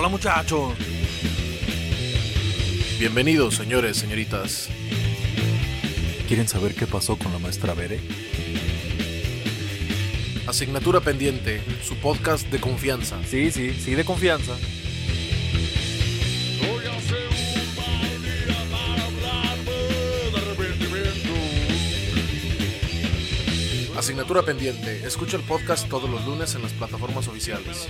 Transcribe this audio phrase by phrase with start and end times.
[0.00, 0.72] Hola muchachos.
[2.98, 4.70] Bienvenidos, señores, señoritas.
[6.26, 8.00] ¿Quieren saber qué pasó con la maestra Bere?
[10.46, 13.18] Asignatura pendiente, su podcast de confianza.
[13.26, 14.56] Sí, sí, sí, de confianza.
[23.98, 27.86] Asignatura pendiente, escucha el podcast todos los lunes en las plataformas oficiales.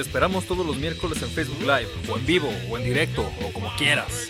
[0.00, 3.52] Te esperamos todos los miércoles en Facebook Live, o en vivo, o en directo, o
[3.52, 4.28] como quieras.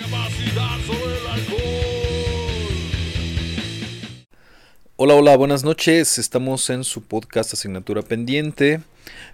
[4.96, 6.18] Hola, hola, buenas noches.
[6.18, 8.80] Estamos en su podcast Asignatura Pendiente,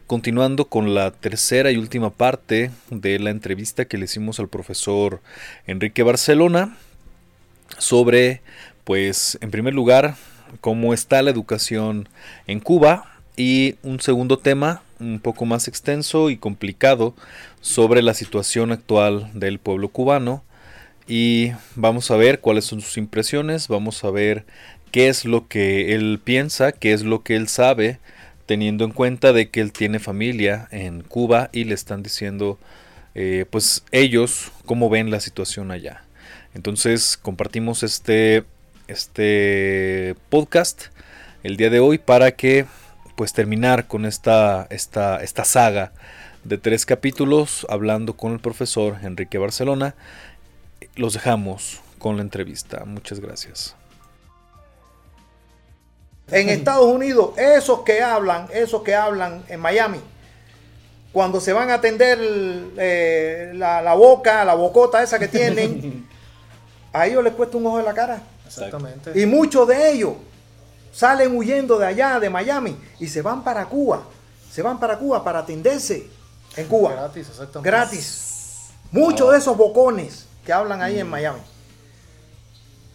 [0.06, 5.23] continuando con la tercera y última parte de la entrevista que le hicimos al profesor
[5.66, 6.76] Enrique Barcelona
[7.78, 8.42] sobre,
[8.84, 10.16] pues, en primer lugar,
[10.60, 12.10] cómo está la educación
[12.46, 17.15] en Cuba y un segundo tema un poco más extenso y complicado
[17.61, 20.43] sobre la situación actual del pueblo cubano
[21.09, 24.45] y vamos a ver cuáles son sus impresiones, vamos a ver
[24.91, 28.01] qué es lo que él piensa, qué es lo que él sabe,
[28.47, 32.59] teniendo en cuenta de que él tiene familia en Cuba y le están diciendo
[33.15, 36.02] eh, pues ellos cómo ven la situación allá.
[36.55, 38.45] Entonces compartimos este
[38.89, 40.87] este podcast
[41.43, 42.67] el día de hoy para que
[43.16, 45.92] pues terminar con esta, esta, esta saga
[46.45, 49.95] de tres capítulos hablando con el profesor Enrique Barcelona.
[50.95, 52.84] Los dejamos con la entrevista.
[52.84, 53.74] Muchas gracias.
[56.30, 60.00] En Estados Unidos, esos que hablan, esos que hablan en Miami,
[61.12, 62.18] cuando se van a atender
[62.76, 66.06] eh, la, la boca, la bocota esa que tienen,
[66.92, 68.20] a ellos les cuesta un ojo de la cara.
[68.44, 69.19] Exactamente.
[69.19, 70.14] Y muchos de ellos
[70.97, 74.03] salen huyendo de allá, de Miami, y se van para Cuba.
[74.50, 76.09] Se van para Cuba para atenderse
[76.57, 76.93] en Cuba.
[76.93, 77.71] Gratis, exactamente.
[77.71, 78.71] Gratis.
[78.91, 81.41] Muchos de esos bocones que hablan ahí en Miami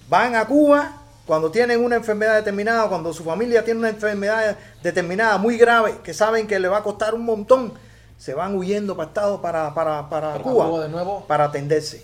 [0.10, 0.98] van a Cuba
[1.28, 6.14] cuando tienen una enfermedad determinada, cuando su familia tiene una enfermedad determinada muy grave, que
[6.16, 7.74] saben que le va a costar un montón,
[8.18, 11.26] se van huyendo para Estado, para, para, para, Para Cuba, Cuba de nuevo.
[11.28, 12.04] para atenderse.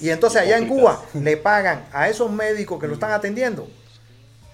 [0.00, 3.68] Y entonces allá en Cuba le pagan a esos médicos que lo están atendiendo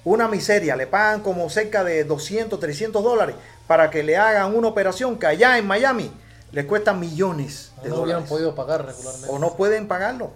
[0.04, 3.36] una miseria, le pagan como cerca de 200, 300 dólares
[3.66, 6.10] para que le hagan una operación que allá en Miami
[6.50, 8.28] les cuesta millones de no hubieran dólares.
[8.28, 9.28] podido pagar regularmente.
[9.30, 10.32] O no pueden pagarlo.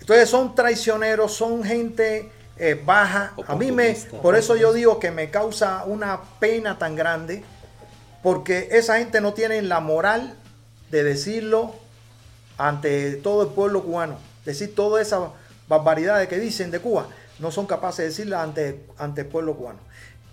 [0.00, 3.32] Entonces son traicioneros, son gente eh, baja.
[3.46, 7.42] A mí me, por eso yo digo que me causa una pena tan grande,
[8.22, 10.34] porque esa gente no tiene la moral
[10.90, 11.74] de decirlo
[12.58, 15.30] ante todo el pueblo cubano, decir toda esa
[15.68, 17.06] barbaridad que dicen de Cuba,
[17.40, 19.78] no son capaces de decirla ante, ante el pueblo cubano.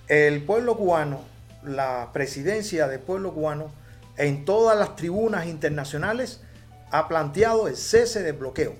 [0.07, 1.21] El pueblo cubano,
[1.63, 3.71] la presidencia del pueblo cubano,
[4.17, 6.41] en todas las tribunas internacionales,
[6.91, 8.73] ha planteado el cese del bloqueo.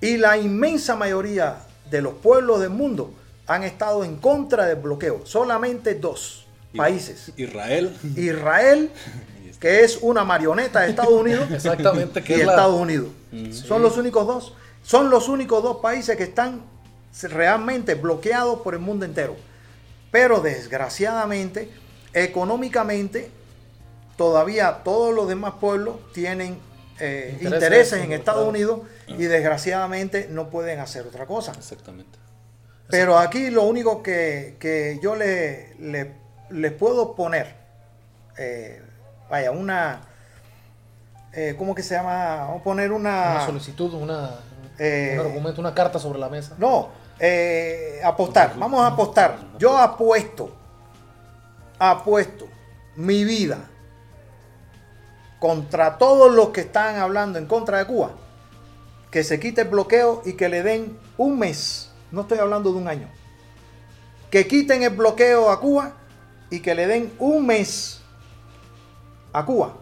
[0.00, 1.58] Y la inmensa mayoría
[1.90, 3.12] de los pueblos del mundo
[3.46, 5.24] han estado en contra del bloqueo.
[5.24, 6.46] Solamente dos
[6.76, 7.32] países.
[7.36, 7.96] Israel.
[8.16, 8.90] Israel,
[9.60, 13.08] que es una marioneta de Estados Unidos, Exactamente, y que la- Estados Unidos.
[13.52, 14.54] Son los únicos dos.
[14.82, 16.62] Son los únicos dos países que están
[17.22, 19.36] realmente bloqueados por el mundo entero.
[20.10, 21.70] Pero desgraciadamente,
[22.12, 23.30] económicamente,
[24.16, 26.58] todavía todos los demás pueblos tienen
[26.98, 28.12] eh, Intereses, intereses en.
[28.12, 31.52] Estados Unidos y desgraciadamente no pueden hacer otra cosa.
[31.52, 32.18] Exactamente.
[32.88, 36.14] Pero aquí lo único que, que yo le, le-
[36.50, 37.54] les puedo poner,
[38.38, 38.80] eh,
[39.28, 40.02] vaya, una,
[41.32, 42.36] eh, ¿cómo que se llama?
[42.36, 43.32] Vamos a poner una...
[43.32, 44.30] Una solicitud, una,
[44.78, 46.54] Eh, un argumento, una carta sobre la mesa.
[46.58, 49.38] No, eh, apostar, vamos a apostar.
[49.58, 50.50] Yo apuesto,
[51.78, 52.46] apuesto
[52.96, 53.58] mi vida
[55.38, 58.10] contra todos los que están hablando en contra de Cuba,
[59.10, 62.78] que se quite el bloqueo y que le den un mes, no estoy hablando de
[62.78, 63.08] un año,
[64.30, 65.92] que quiten el bloqueo a Cuba
[66.50, 68.00] y que le den un mes
[69.32, 69.74] a Cuba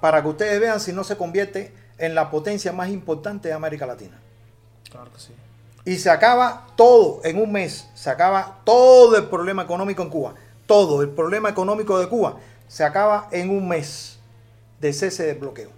[0.00, 3.86] para que ustedes vean si no se convierte en la potencia más importante de América
[3.86, 4.18] Latina.
[4.90, 5.34] Claro que sí.
[5.84, 7.88] Y se acaba todo en un mes.
[7.94, 10.34] Se acaba todo el problema económico en Cuba.
[10.66, 12.36] Todo el problema económico de Cuba
[12.68, 14.18] se acaba en un mes
[14.80, 15.70] de cese del bloqueo.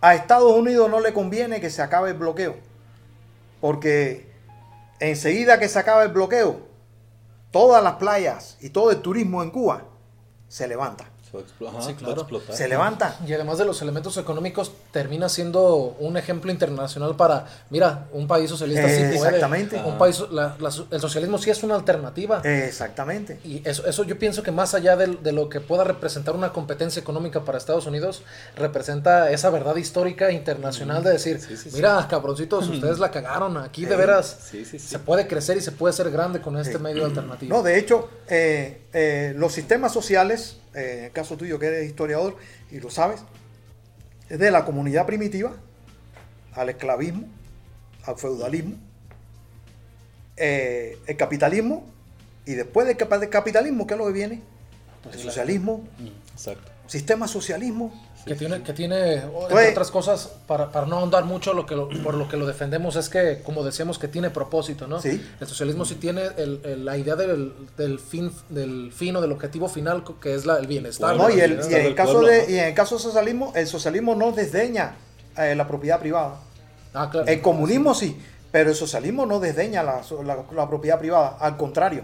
[0.00, 2.56] A Estados Unidos no le conviene que se acabe el bloqueo.
[3.60, 4.30] Porque
[4.98, 6.60] enseguida que se acaba el bloqueo,
[7.52, 9.84] todas las playas y todo el turismo en Cuba
[10.48, 11.11] se levanta.
[11.32, 12.20] Se va a, explo- ajá, Sí, va a claro.
[12.20, 12.54] explotar.
[12.56, 13.16] Se levanta.
[13.26, 18.50] Y además de los elementos económicos, termina siendo un ejemplo internacional para, mira, un país
[18.50, 19.14] socialista sí puede.
[19.16, 19.82] Exactamente.
[19.84, 22.42] Un país, la- la- el socialismo sí es una alternativa.
[22.44, 23.40] Exactamente.
[23.44, 26.52] Y eso, eso yo pienso que más allá de, de lo que pueda representar una
[26.52, 28.22] competencia económica para Estados Unidos,
[28.56, 31.76] representa esa verdad histórica internacional de decir, Sí, sí, sí.
[31.76, 34.86] mira, cabroncitos, ustedes la cagaron, aquí de veras Sí, sí, sí.
[34.88, 37.56] se puede crecer y se puede ser grande con este medio alternativo.
[37.56, 41.86] No, de hecho, eh, eh, los sistemas sociales, eh, en el caso tuyo que eres
[41.86, 42.36] historiador
[42.70, 43.20] y lo sabes,
[44.28, 45.52] es de la comunidad primitiva
[46.54, 47.24] al esclavismo,
[48.04, 48.76] al feudalismo,
[50.36, 51.84] eh, el capitalismo,
[52.46, 52.96] y después del
[53.28, 54.42] capitalismo, ¿qué es lo que viene?
[55.12, 56.70] El socialismo, Mm, Exacto.
[56.86, 57.92] sistema socialismo.
[58.24, 61.88] Que tiene, que tiene entre otras cosas, para, para no ahondar mucho, lo que lo-
[62.04, 65.00] por lo que lo defendemos es que, como decíamos, que tiene propósito, ¿no?
[65.00, 65.20] Sí.
[65.40, 69.32] El socialismo sí tiene el- el- la idea del, del fin del fin o del
[69.32, 71.16] objetivo final, que es la, el bienestar.
[71.16, 72.50] No, y, el, y en el caso pueblo, de, ¿no?
[72.50, 74.94] y en el caso del socialismo, el socialismo no desdeña
[75.36, 76.36] eh, la propiedad privada.
[76.94, 77.26] Ah, claro.
[77.26, 78.20] El comunismo sí,
[78.52, 82.02] pero el socialismo no desdeña la, la- la propiedad privada, al contrario.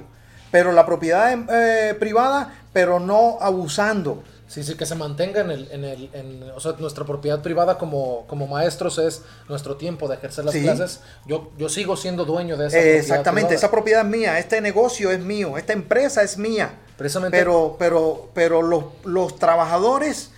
[0.51, 4.23] Pero la propiedad eh, privada, pero no abusando.
[4.49, 7.77] Sí, sí, que se mantenga en el, en el, en, o sea, nuestra propiedad privada
[7.77, 10.63] como, como maestros es nuestro tiempo de ejercer las Sí.
[10.63, 11.01] clases.
[11.27, 13.55] Yo, yo sigo siendo dueño de esa Eh, propiedad exactamente, privada.
[13.57, 16.71] esa propiedad es mía, este negocio es mío, esta empresa es mía.
[16.97, 17.37] Precisamente.
[17.37, 20.31] Pero, pero, pero los, los trabajadores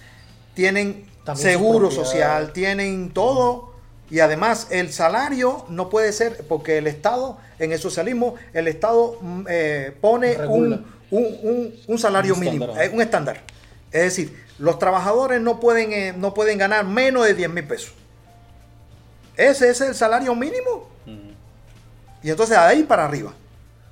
[0.55, 3.71] tienen También seguro social, tienen todo.
[4.11, 9.17] Y además el salario no puede ser, porque el Estado, en el socialismo, el Estado
[9.21, 13.41] mm, eh, pone un, un, un- un salario mínimo, estándar, eh, un estándar.
[13.93, 17.93] Es decir, los trabajadores no pueden, eh, no pueden ganar menos de 10 mil pesos.
[19.37, 20.89] Ese es el salario mínimo.
[22.23, 23.33] Y entonces de ahí para arriba.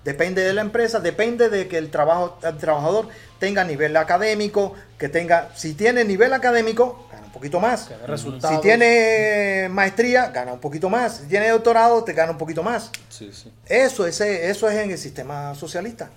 [0.04, 3.08] Depende de la empresa, depende de que el, trabajo, el trabajador
[3.38, 7.90] tenga nivel académico, que tenga, si tiene nivel académico, gana un poquito más.
[8.18, 11.18] Si tiene maestría, gana un poquito más.
[11.18, 12.90] Si tiene doctorado, te gana un poquito más.
[13.08, 13.52] Sí, sí.
[13.66, 16.10] Eso, ese, eso es en el sistema socialista.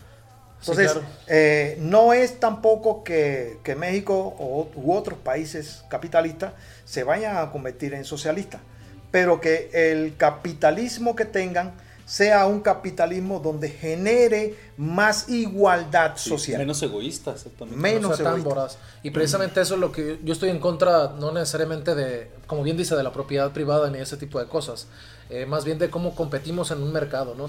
[0.62, 1.08] Sí, Entonces, claro.
[1.28, 6.54] eh, no es tampoco que, que México o, u otros países capitalistas
[6.86, 8.62] se vayan a convertir en socialistas,
[9.10, 11.74] pero que el capitalismo que tengan
[12.06, 16.60] sea un capitalismo donde genere más igualdad Sí, social.
[16.60, 17.80] Menos egoísta, exactamente.
[17.80, 18.68] Menos no egoísta.
[19.02, 22.76] Y precisamente eso es lo que yo estoy en contra, no necesariamente de, como bien
[22.76, 24.88] dice, de la propiedad privada ni ese tipo de cosas.
[25.34, 27.46] Eh, más bien de cómo competimos en un mercado, ¿no?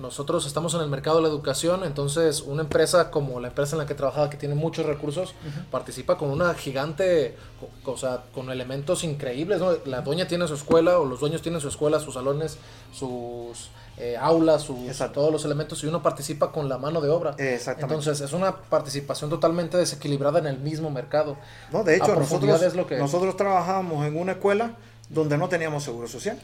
[0.00, 3.80] Nosotros estamos en el mercado de la educación, entonces una empresa como la empresa en
[3.80, 5.34] la que trabajaba, que tiene muchos recursos,
[5.70, 7.36] participa con una gigante,
[7.84, 9.72] o sea, con elementos increíbles, ¿no?
[9.84, 12.56] La dueña tiene su escuela, o los dueños tienen su escuela, sus salones,
[12.90, 13.68] sus
[13.98, 14.78] eh, aulas, sus,
[15.12, 17.34] todos los elementos, y uno participa con la mano de obra.
[17.38, 17.94] Exactamente.
[17.96, 21.36] Entonces es una participación totalmente desequilibrada en el mismo mercado.
[21.70, 24.72] No, de hecho, nosotros, es lo que- nosotros trabajábamos en una escuela
[25.10, 26.38] donde no teníamos seguro social.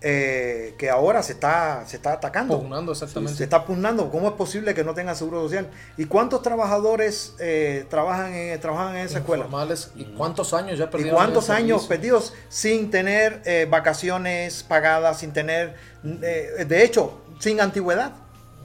[0.00, 2.60] Eh, que ahora se está, se está atacando.
[2.60, 3.34] Pugnando exactamente.
[3.34, 4.10] Se está pugnando.
[4.10, 5.68] ¿Cómo es posible que no tengan seguro social?
[5.96, 9.44] ¿Y cuántos trabajadores eh, trabajan, en, trabajan en esa escuela?
[9.44, 9.90] Informales.
[9.96, 11.16] ¿Y cuántos años ya ¿Y perdieron?
[11.16, 11.88] cuántos el años servicio?
[11.88, 15.74] perdidos sin tener eh, vacaciones pagadas, sin tener,
[16.04, 18.12] eh, de hecho, sin antigüedad?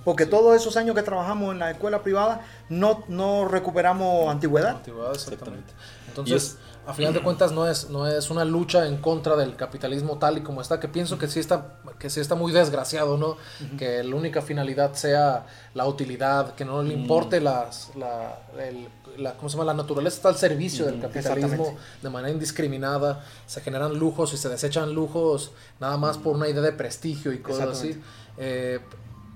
[0.04, 4.76] Porque todos esos años que trabajamos en la escuela privada no, no recuperamos antigüedad.
[4.76, 5.72] Antigüedad, exactamente.
[5.72, 5.74] Exactamente.
[6.10, 10.18] Entonces, a final de cuentas no es no es una lucha en contra del capitalismo
[10.18, 13.38] tal y como está, que pienso que sí está que sí está muy desgraciado, ¿no?
[13.78, 19.34] Que la única finalidad sea la utilidad, que no le importe las la, el- la
[19.34, 19.66] ¿cómo se llama?
[19.66, 21.66] la naturaleza está al servicio del capitalismo
[22.02, 26.62] de manera indiscriminada, se generan lujos y se desechan lujos nada más por una idea
[26.62, 28.02] de prestigio y cosas así.
[28.38, 28.80] Eh,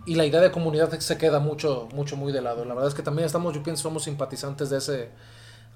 [0.05, 2.63] y la idea de comunidad se queda mucho, mucho muy de lado.
[2.65, 5.09] La verdad es que también estamos, yo pienso, somos simpatizantes de ese,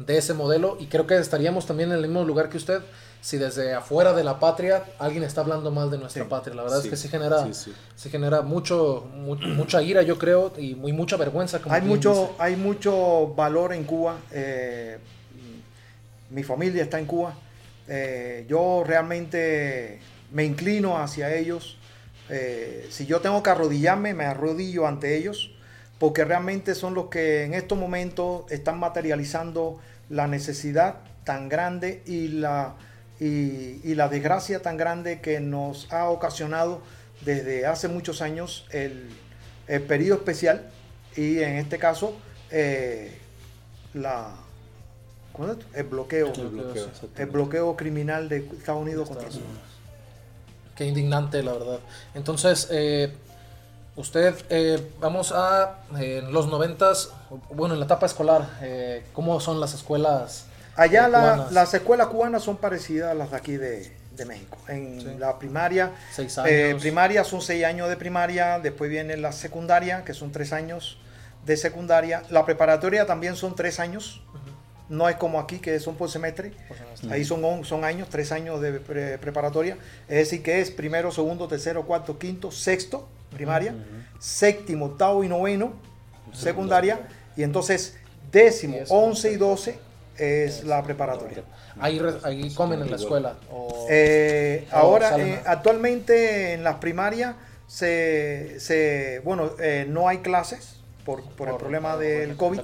[0.06, 2.82] de ese modelo y creo que estaríamos también en el mismo lugar que usted
[3.22, 6.30] si desde afuera de la patria alguien está hablando mal de nuestra Sí.
[6.30, 6.56] patria.
[6.56, 10.18] La verdad Sí, es que sí genera, sí, sí genera mucho, mu- mucha ira, yo
[10.18, 11.62] creo, y muy mucha vergüenza.
[11.62, 12.32] Como Hay mucho, dice.
[12.40, 14.18] hay mucho valor en Cuba.
[14.32, 14.98] eh,
[16.30, 17.34] mi familia está en Cuba.
[17.88, 20.00] eh, yo realmente
[20.32, 21.78] me inclino hacia ellos.
[22.34, 25.52] eh, si yo tengo que arrodillarme, me arrodillo ante ellos,
[26.00, 29.80] porque realmente son los que en estos momentos están materializando
[30.12, 32.76] la necesidad tan grande y la,
[33.20, 36.82] y, y la desgracia tan grande que nos ha ocasionado
[37.22, 39.10] desde hace muchos años el,
[39.68, 40.70] el periodo especial
[41.16, 42.18] y en este caso
[42.50, 43.18] eh,
[43.94, 44.36] la
[45.32, 45.66] ¿cómo es esto?
[45.74, 46.34] el bloqueo
[47.18, 49.30] El bloqueo, el criminal de Estados Unidos contra.
[50.76, 51.80] Qué indignante, la verdad.
[52.16, 53.14] Entonces, eh,
[54.02, 57.12] Usted, eh, vamos a en los noventas,
[57.52, 60.48] bueno, en la etapa escolar, eh, ¿cómo son las escuelas?
[60.76, 63.92] Allá las escuelas cubanas son parecidas a las de aquí de,
[64.26, 64.58] México.
[64.68, 65.92] En la primaria,
[66.80, 70.98] primaria son seis años de primaria, después viene la secundaria, que son tres años
[71.46, 72.24] de secundaria.
[72.32, 74.24] La preparatoria también son tres años.
[74.90, 76.54] No es como aquí, que son por semestre.
[77.12, 78.80] Ahí son, son años, tres años de
[79.20, 79.78] preparatoria.
[80.10, 83.76] Es decir, que es primero, segundo, tercero, cuarto, quinto, sexto, primaria.
[84.20, 85.74] Séptimo, octavo y noveno,
[86.34, 87.08] secundaria.
[87.36, 87.98] Y entonces
[88.32, 89.80] décimo, once y doce
[90.18, 91.44] es la preparatoria.
[91.80, 93.36] Ahí, ahí comen en la escuela.
[93.90, 97.36] Eh, ahora, eh, actualmente en las primarias,
[97.68, 102.60] se, se bueno, eh, no hay clases por, por, el problema del COVID.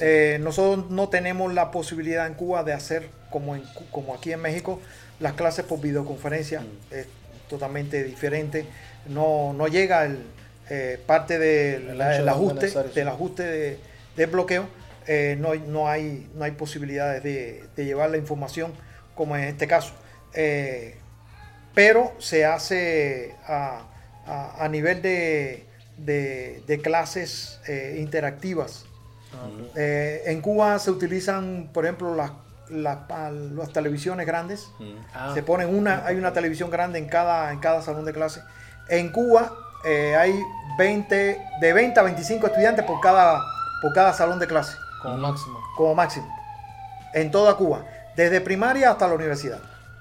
[0.00, 3.56] Eh, nosotros no tenemos la posibilidad en Cuba de hacer como,
[3.90, 4.80] como aquí en México
[5.20, 6.60] las clases por videoconferencia.
[6.60, 6.94] Mm.
[6.94, 7.06] Es
[7.48, 8.66] totalmente diferente.
[9.08, 10.18] No, no llega el,
[10.70, 13.78] eh, parte del ajuste, del ajuste
[14.16, 14.68] de, bloqueo.
[15.06, 18.72] Eh, no, no, hay, no hay posibilidades de, llevar la información
[19.14, 19.94] como en este caso.
[21.74, 28.84] pero se hace a nivel de, de, clases eh, interactivas.
[29.32, 32.32] Ah, eh, en Cuba se utilizan, por ejemplo, las,
[32.68, 34.68] las, televisiones grandes.
[35.14, 35.32] Ah.
[35.34, 38.42] Se ponen una, hay una televisión grande en cada, en cada salón de clase.
[38.88, 39.52] En Cuba
[39.84, 40.40] eh, hay
[40.78, 43.42] 20, de 20 a 25 estudiantes por cada,
[43.82, 44.76] por cada salón de clase.
[45.02, 45.58] Como máximo.
[45.76, 46.28] Como máximo.
[47.14, 47.84] En toda Cuba.
[48.16, 49.58] Desde primaria hasta la universidad.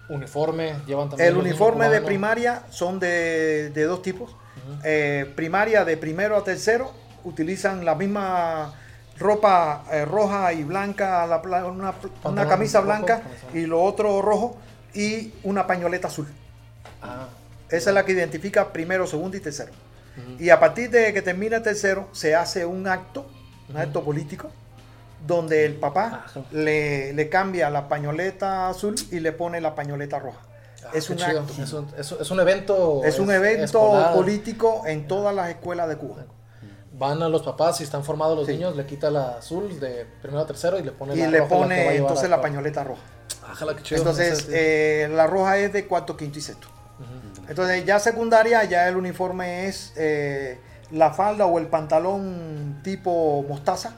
[0.08, 1.30] Uniforme, llevan también.
[1.30, 4.36] El uniforme de primaria son de, de dos tipos
[4.84, 6.92] eh, primaria de primero a tercero
[7.24, 8.74] utilizan la misma
[9.18, 11.25] ropa eh, roja y blanca,
[12.24, 13.22] una, camisa blanca
[13.54, 14.58] y lo otro rojo
[14.94, 16.27] y una pañoleta azul.
[17.01, 17.27] Ah.
[17.69, 19.72] Esa es la que identifica primero, segundo y tercero.
[20.39, 23.25] Y a partir de que termina el tercero, se hace un acto,
[23.69, 24.50] un acto político,
[25.25, 30.39] donde el papá le, le, cambia la pañoleta azul y le pone la pañoleta roja.
[30.86, 31.53] Ah, es, un acto.
[31.98, 33.01] Es, un, evento.
[33.03, 36.24] Es un evento político en todas las escuelas de Cuba.
[36.98, 40.41] Van a los papás, si están formados los niños, le quita la azul de primero
[40.41, 43.01] a tercero y le pone y la le pone entonces la pañoleta roja.
[43.91, 46.67] Entonces, eh, la roja es de cuarto, quinto y sexto.
[47.47, 50.59] Entonces, ya secundaria, ya el uniforme es eh,
[50.91, 53.93] la falda o el pantalón tipo mostaza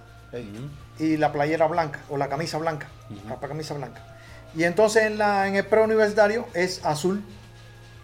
[0.99, 2.87] y la playera blanca o la camisa blanca,
[3.27, 4.01] la camisa blanca.
[4.55, 7.23] Y entonces en, la, en el preuniversitario es azul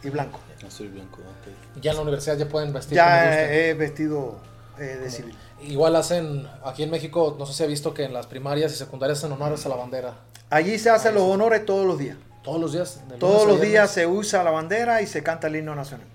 [0.04, 0.40] y blanco.
[0.66, 1.82] Azul y blanco, ok.
[1.82, 2.96] Ya en la universidad ya pueden vestir.
[2.96, 4.40] Ya he vestido
[4.78, 5.36] eh, de civil.
[5.62, 8.76] Igual hacen, aquí en México, no sé si ha visto que en las primarias y
[8.76, 10.14] secundarias hacen honores a la bandera.
[10.50, 12.18] Allí se hacen los honores todos los días.
[12.44, 13.00] Todos los días.
[13.20, 16.08] Todos los días se usa la bandera y se canta el himno nacional.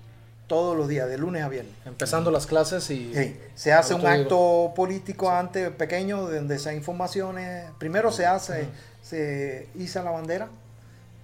[0.47, 1.73] Todos los días, de lunes a viernes.
[1.85, 3.13] Empezando las clases y...
[3.13, 3.39] Sí.
[3.55, 7.69] Se hace un acto político antes, pequeño, donde se informaciones.
[7.77, 8.67] Primero se hace
[9.01, 10.49] se iza la bandera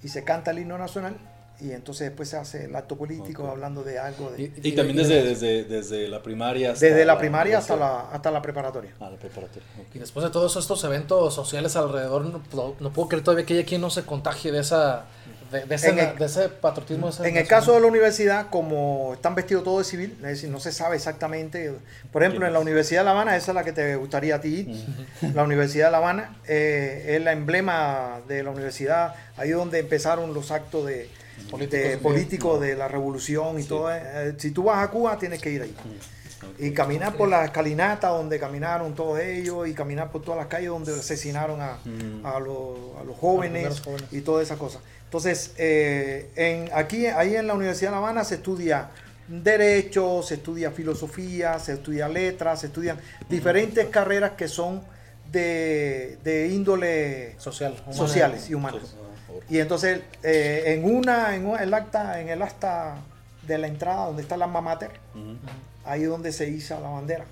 [0.01, 1.17] y se canta el himno nacional
[1.59, 4.31] y entonces después se hace el acto político hablando de algo.
[4.31, 8.31] De, y, también desde, desde, desde, la primaria hasta Desde la, primaria hasta la, hasta
[8.31, 8.91] la preparatoria.
[8.99, 9.63] Ah, la preparatoria.
[9.93, 12.41] Y después de todos estos eventos sociales alrededor, no,
[12.79, 15.05] no, puedo creer todavía que haya quien no se contagie de esa
[15.51, 15.75] de,
[16.25, 17.09] ese, patriotismo.
[17.23, 20.59] en el caso de la universidad, como están vestidos todos de civil, es decir, no
[20.59, 21.73] se sabe exactamente.
[22.11, 24.41] Por ejemplo, en la Universidad de La Habana, esa es la que te gustaría a
[24.41, 24.85] ti
[25.33, 30.33] La Universidad de La Habana eh, es la emblema de la universidad, ahí donde empezaron
[30.33, 31.09] los actos de
[32.01, 33.93] políticos de, la revolución y todo.
[33.93, 35.75] Eh, si tú vas a Cuba, tienes que ir ahí.
[36.59, 40.69] Y caminar por la escalinata donde caminaron todos ellos y caminar por todas las calles
[40.69, 41.79] donde asesinaron a,
[42.23, 44.81] a, los, jóvenes, y todas esas cosas.
[45.05, 48.89] Entonces, eh, en, aquí, ahí en la Universidad de La Habana se estudia
[49.27, 52.99] derecho, se estudia filosofía, se estudia letras, se estudian
[53.29, 54.81] diferentes carreras que son
[55.31, 58.95] de, índole Social, sociales y humanas.
[59.49, 62.97] Y entonces, eh, en una, en el acta, en el acta
[63.43, 64.91] de la entrada donde está la alma mater,
[65.83, 67.25] ahí es donde se iza la bandera.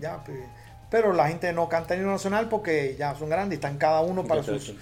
[0.00, 0.38] Ya, pues,
[0.90, 4.02] pero la gente no canta el himno nacional porque ya son grandes y están cada
[4.02, 4.74] uno para sus,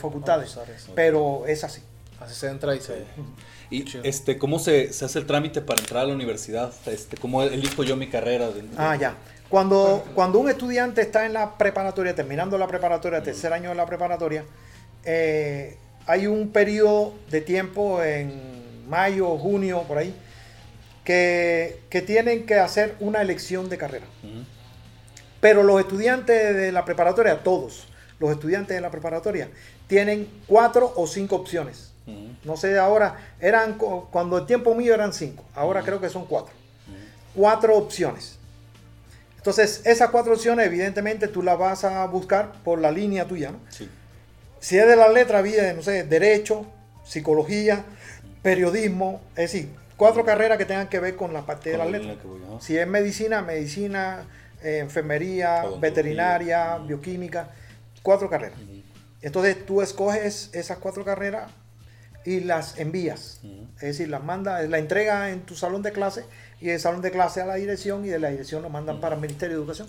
[0.00, 0.56] facultades.
[0.94, 1.82] Pero es así.
[2.20, 3.04] Así se entra y se...
[3.70, 6.72] ¿Y este, cómo se, se, hace el trámite para entrar a la universidad?
[6.86, 8.48] Este, ¿Cómo elijo yo mi carrera?
[8.76, 9.14] ah, ya.
[9.48, 13.86] Cuando, cuando un estudiante está en la preparatoria, terminando la preparatoria, tercer año de la
[13.86, 14.44] preparatoria,
[15.04, 15.76] eh,
[16.06, 20.14] hay un periodo de tiempo en mayo, junio, por ahí,
[21.04, 24.06] que, que tienen que hacer una elección de carrera.
[25.40, 27.86] Pero los estudiantes de la preparatoria, todos
[28.18, 29.48] los estudiantes de la preparatoria,
[29.86, 31.92] tienen cuatro o cinco opciones.
[32.44, 36.54] No sé, ahora eran, cuando el tiempo mío eran cinco, ahora creo que son cuatro.
[37.34, 38.38] cuatro opciones.
[39.36, 43.60] Entonces, esas cuatro opciones, evidentemente, tú las vas a buscar por la línea tuya, ¿no?
[43.70, 43.88] Sí.
[44.60, 46.66] Si es de la letra, viene, no sé, derecho,
[47.04, 47.84] psicología,
[48.42, 52.16] periodismo, es decir, cuatro carreras que tengan que ver con la parte de la letra.
[52.60, 54.24] Si es medicina, medicina,
[54.62, 57.50] eh, enfermería, veterinaria, bioquímica,
[58.02, 58.58] cuatro carreras.
[59.22, 61.50] Entonces tú escoges esas cuatro carreras
[62.24, 63.40] y las envías.
[63.76, 66.24] Es decir, las manda, la entrega en tu salón de clase
[66.60, 69.14] y del salón de clase a la dirección y de la dirección lo mandan para
[69.14, 69.88] el Ministerio de Educación.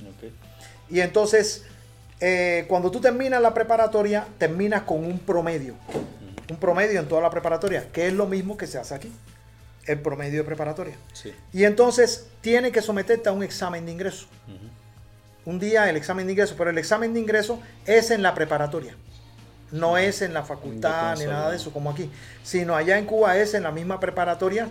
[0.90, 1.66] Y entonces,
[2.22, 5.76] eh, cuando tú terminas la preparatoria, terminas con un promedio.
[6.50, 9.12] Un promedio en toda la preparatoria, que es lo mismo que se hace aquí.
[9.86, 10.96] El promedio de preparatoria.
[11.14, 11.34] Sí.
[11.54, 14.28] Y entonces tiene que someterte a un examen de ingreso.
[15.46, 18.96] Un día el examen de ingreso, pero el examen de ingreso es en la preparatoria.
[19.72, 22.10] No es en la facultad ni nada de eso como aquí,
[22.44, 24.68] sino allá en Cuba es en la misma preparatoria.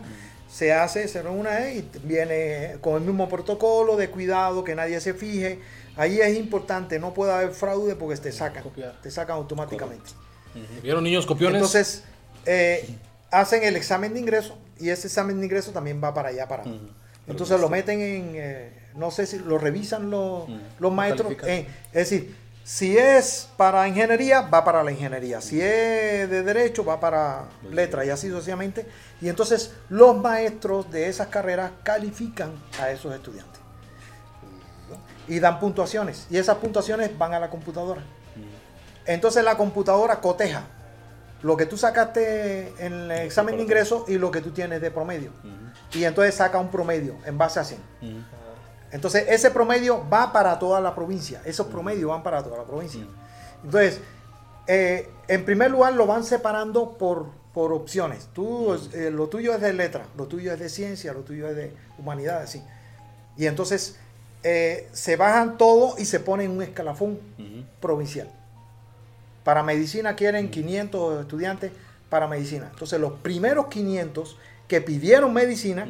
[0.50, 5.14] Se hace, se reúne y viene con el mismo protocolo de cuidado, que nadie se
[5.14, 5.60] fije.
[5.98, 8.98] Ahí es importante, no puede haber fraude porque te sacan, Copiar.
[9.02, 10.10] te sacan automáticamente.
[10.82, 11.56] ¿Vieron niños copiones?
[11.56, 12.04] Entonces,
[12.46, 12.88] eh,
[13.30, 16.62] hacen el examen de ingreso y ese examen de ingreso también va para allá, para.
[16.62, 16.88] Ujú.
[17.26, 20.44] Entonces lo meten en, eh, no sé si lo revisan los,
[20.78, 21.34] los maestros.
[21.44, 25.40] eh, es decir, si es para ingeniería, va para la ingeniería.
[25.40, 28.86] Si es de derecho, va para letra y así sucesivamente.
[29.20, 33.57] Y entonces los maestros de esas carreras califican a esos estudiantes.
[35.28, 36.26] Y dan puntuaciones.
[36.30, 38.02] Y esas puntuaciones van a la computadora.
[39.06, 40.64] Entonces la computadora coteja
[41.42, 44.90] lo que tú sacaste en el examen de ingreso y lo que tú tienes de
[44.90, 45.30] promedio.
[45.44, 45.98] Ujú.
[45.98, 47.80] Y entonces saca un promedio en base a 100.
[48.02, 48.10] Ujú.
[48.90, 51.40] Entonces ese promedio va para toda la provincia.
[51.44, 53.06] Esos promedios van para toda la provincia.
[53.62, 54.00] Entonces,
[54.66, 58.28] eh, en primer lugar lo van separando por, por opciones.
[58.32, 61.56] Tú, eh, lo tuyo es de letra, lo tuyo es de ciencia, lo tuyo es
[61.56, 62.62] de humanidades, sí.
[63.36, 63.98] Y entonces
[64.42, 67.18] eh, se bajan todo y se ponen un escalafón
[67.80, 68.30] provincial.
[69.44, 71.72] Para medicina quieren 500 estudiantes
[72.08, 72.68] para medicina.
[72.72, 75.88] Entonces los primeros 500 que pidieron medicina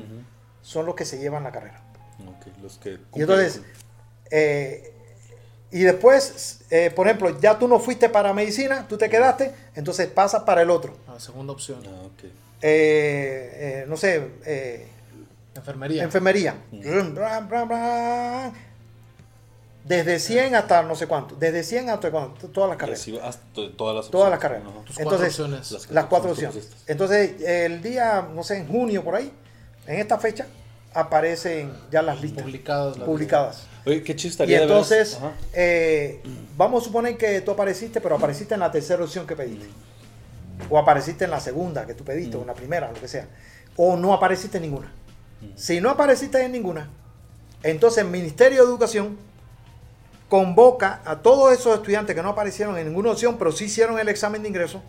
[0.62, 1.80] son los que se llevan la carrera.
[2.26, 3.62] Ok, los que Y entonces,
[4.30, 4.92] eh,
[5.70, 10.08] y después, eh, por ejemplo, ya tú no fuiste para medicina, tú te quedaste, entonces
[10.08, 10.96] pasas para el otro.
[11.06, 11.82] Ah, segunda opción.
[11.86, 12.24] Ah, ok.
[12.24, 12.30] Eh,
[12.62, 14.88] eh, no sé, eh,
[15.58, 16.02] Enfermería.
[16.04, 16.54] enfermería.
[16.72, 18.54] Mm.
[19.84, 21.34] Desde 100 hasta no sé cuánto.
[21.36, 22.98] Desde 100 hasta cuánto, todas las carreras.
[23.00, 23.42] Recibo hasta
[23.76, 24.64] todas las Todas las carreras.
[24.64, 25.70] Cuatro Entonces, opciones.
[25.72, 26.68] Las- Las cuatro opciones.
[26.86, 29.32] Entonces, el día, no sé, en junio por ahí,
[29.86, 30.46] en esta fecha,
[30.92, 32.98] aparecen ya las listas Publicadas.
[32.98, 33.66] las- publicadas.
[33.86, 34.90] Oye, qué Y chistaría de veras.
[34.90, 35.18] entonces,
[35.54, 36.20] eh,
[36.56, 39.68] vamos a suponer que tú apareciste, pero apareciste en la tercera opción que pediste.
[40.68, 43.26] O apareciste en la segunda que tú pediste, o en la primera, lo que sea.
[43.76, 44.92] O no apareciste en ninguna.
[45.56, 46.88] Si no apareciste en ninguna,
[47.62, 49.18] entonces el Ministerio de Educación
[50.28, 54.08] convoca a todos esos estudiantes que no aparecieron en ninguna opción, pero sí hicieron el
[54.08, 54.82] examen de ingreso,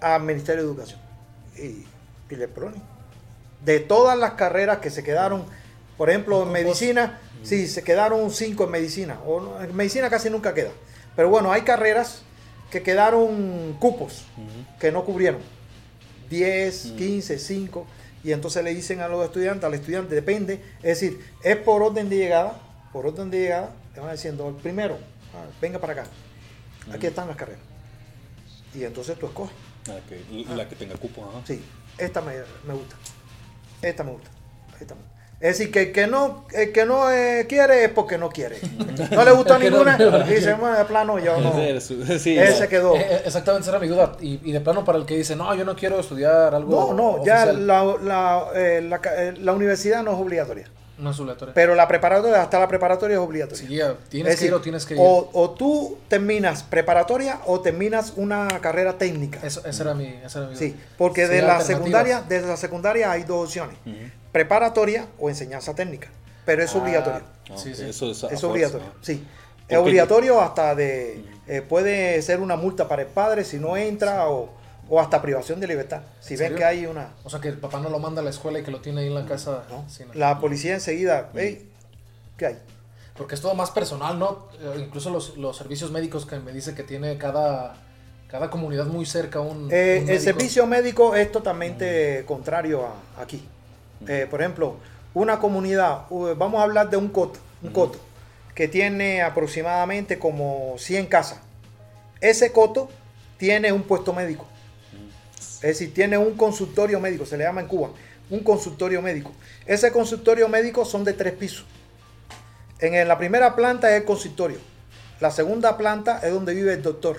[0.00, 1.00] al Ministerio de Educación.
[1.56, 1.86] Y,
[2.32, 2.82] y le ponen.
[3.64, 5.44] De todas las carreras que se quedaron,
[5.96, 9.18] por ejemplo, en medicina, sí, se quedaron cinco en medicina.
[9.24, 10.70] O en medicina casi nunca queda.
[11.14, 12.22] Pero bueno, hay carreras
[12.70, 14.24] que quedaron cupos,
[14.80, 15.40] que no cubrieron.
[16.30, 17.86] 10, 15, 5.
[18.24, 20.62] Y entonces le dicen a los estudiantes, al estudiante, depende.
[20.82, 22.60] Es decir, es por orden de llegada.
[22.92, 24.98] Por orden de llegada, te van diciendo, el primero,
[25.34, 26.04] ah, venga para acá.
[26.92, 27.62] Aquí están las carreras.
[28.74, 29.54] Y entonces tú escoges.
[29.88, 30.48] Ah, ok.
[30.56, 31.42] La que tenga cupo, ajá.
[31.46, 31.62] Sí,
[31.98, 32.34] esta me,
[32.66, 32.96] me gusta.
[33.80, 34.30] Esta me gusta.
[34.80, 35.11] Esta me gusta.
[35.42, 38.58] Es decir, que el que no, el que no eh, quiere es porque no quiere.
[39.10, 39.98] No le gustó ninguna.
[40.28, 41.58] y dice, bueno, de plano, yo no.
[41.58, 42.68] Ese sí, ya.
[42.68, 42.94] quedó.
[42.94, 44.12] Eh, eh, exactamente, esa era mi duda.
[44.20, 46.70] Y, y de plano para el que dice, no, yo no quiero estudiar algo.
[46.70, 47.66] No, no, ya oficial".
[47.66, 50.68] la, la, eh, la eh, universidad no es obligatoria.
[50.98, 51.54] No es obligatorio.
[51.54, 53.66] Pero la preparatoria, hasta la preparatoria es obligatoria.
[53.66, 55.00] Sí, ya, tienes Es que ir decir, o tienes que ir.
[55.02, 59.40] O, o tú terminas preparatoria o terminas una carrera técnica.
[59.42, 60.58] Eso- esa, era mi, esa era mi duda.
[60.60, 63.76] Sí, porque Sí, de la secundaria, desde la secundaria hay dos opciones.
[63.84, 63.96] Ujú.
[64.32, 66.08] Preparatoria o enseñanza técnica.
[66.44, 67.22] Pero es Ah, obligatorio.
[67.56, 67.84] Sí, sí.
[67.84, 69.24] Eso es, obligatorio, sí.
[69.68, 71.24] Es obligatorio hasta de...
[71.46, 74.50] eh, puede ser una multa para el padre si no entra o,
[74.88, 76.02] o hasta privación de libertad.
[76.20, 76.58] Si ¿En ven serio?
[76.58, 77.10] que hay una...
[77.24, 79.02] O sea, que el papá no lo manda a la escuela y que lo tiene
[79.02, 79.64] ahí en la casa.
[79.70, 79.84] ¿no?
[80.14, 81.70] La policía enseguida, hey,
[82.36, 82.58] ¿qué hay?
[83.16, 84.48] Porque es todo más personal, ¿no?
[84.60, 87.76] Eh, incluso los, los servicios médicos que me dice que tiene cada,
[88.28, 93.46] cada comunidad muy cerca un, Eh, un el servicio médico es totalmente contrario a aquí.
[94.08, 94.76] Eh, por ejemplo,
[95.14, 97.98] una comunidad, vamos a hablar de un coto, un coto,
[98.54, 101.40] que tiene aproximadamente como 100 casas.
[102.20, 102.88] Ese coto
[103.36, 104.46] tiene un puesto médico.
[105.56, 107.90] Es decir, tiene un consultorio médico, se le llama en Cuba.
[108.30, 109.30] un consultorio médico.
[109.66, 111.66] Ese consultorio médico son de tres pisos.
[112.78, 114.58] En la primera planta es el consultorio.
[115.20, 117.18] La segunda planta es donde vive el doctor.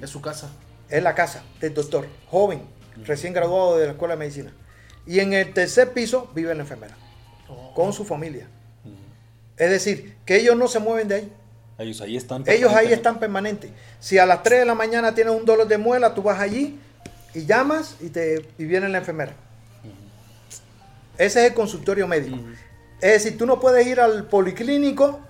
[0.00, 0.50] Es su casa.
[0.88, 2.62] Es la casa del doctor, joven,
[3.04, 4.52] recién graduado de la escuela de medicina.
[5.06, 6.96] Y en el tercer piso vive la enfermera,
[7.48, 7.72] oh.
[7.74, 8.48] con su familia.
[9.56, 11.32] Es decir, que ellos no se mueven de ahí.
[11.78, 12.44] Ellos ahí están.
[12.46, 13.70] Ellos ahí están permanentes.
[14.00, 16.78] Si a las 3 de la mañana tienes un dolor de muela, tú vas allí
[17.34, 19.34] y llamas y, te, y viene la enfermera.
[21.18, 22.38] Ese es el consultorio médico.
[23.00, 25.20] Es decir, tú no puedes ir al policlínico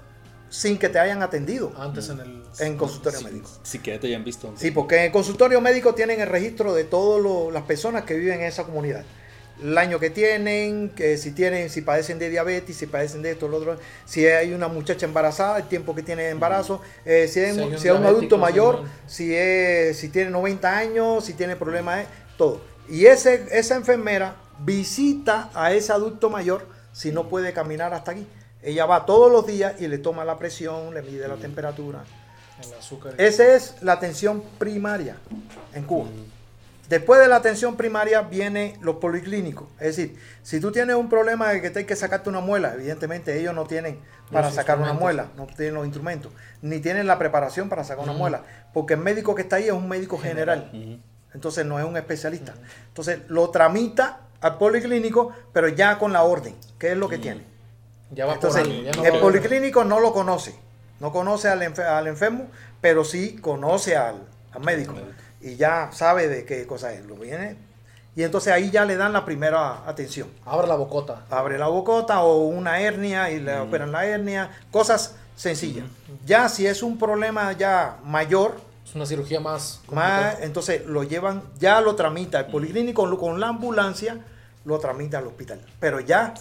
[0.49, 1.73] sin que te hayan atendido.
[1.77, 3.51] Antes en el en consultorio médico.
[3.62, 4.53] Sí, que te hayan visto.
[4.57, 8.41] Sí, porque en el consultorio médico tienen el registro de todas las personas que viven
[8.41, 9.05] en esa comunidad
[9.62, 13.49] el año que tienen, que si tienen, si padecen de diabetes, si padecen de esto,
[13.49, 17.40] lo otro, si hay una muchacha embarazada, el tiempo que tiene de embarazo, eh, si,
[17.40, 22.61] es, un, adulto mayor, si es, si tiene 90 años, si tiene problemas, eh, todo.
[22.88, 28.27] Y ese, esa enfermera visita a ese adulto mayor si no puede caminar hasta aquí.
[28.62, 32.05] Ella va todos los días y le toma la presión, le mide la temperatura.
[32.62, 33.14] El azúcar.
[33.19, 35.16] Esa es la atención primaria
[35.75, 36.09] en Cuba.
[36.88, 39.68] Después de la atención primaria viene los policlínicos.
[39.81, 42.75] Es decir, si tú tienes un problema de que te hay que sacarte una muela,
[42.75, 43.99] evidentemente ellos no tienen
[44.31, 48.12] para sacar una muela, no tienen los instrumentos, ni tienen la preparación para sacar una
[48.12, 50.70] muela, porque el médico que está ahí es un médico general.
[51.35, 52.55] Entonces no es un especialista.
[52.88, 57.42] Entonces lo tramita al policlínico, pero ya con la orden, que es lo que tiene.
[58.12, 60.55] Ya va Entonces, el policlínico no lo conoce,
[61.01, 61.62] no conoce al,
[62.07, 62.46] enfermo,
[62.81, 64.22] pero sí conoce al,
[64.61, 64.94] médico
[65.40, 67.05] y ya sabe de qué cosa es.
[67.07, 67.57] Lo viene
[68.16, 70.29] y entonces ahí ya le dan la primera atención.
[70.46, 71.27] Abre la bocota.
[71.29, 75.85] Abre la bocota o una hernia y le operan la hernia, cosas sencillas.
[76.25, 81.42] Ya si es un problema ya mayor, es una cirugía más, más entonces lo llevan,
[81.59, 84.18] ya lo tramita el policlínico con la ambulancia,
[84.64, 85.61] lo tramita al hospital.
[85.79, 86.33] Pero ya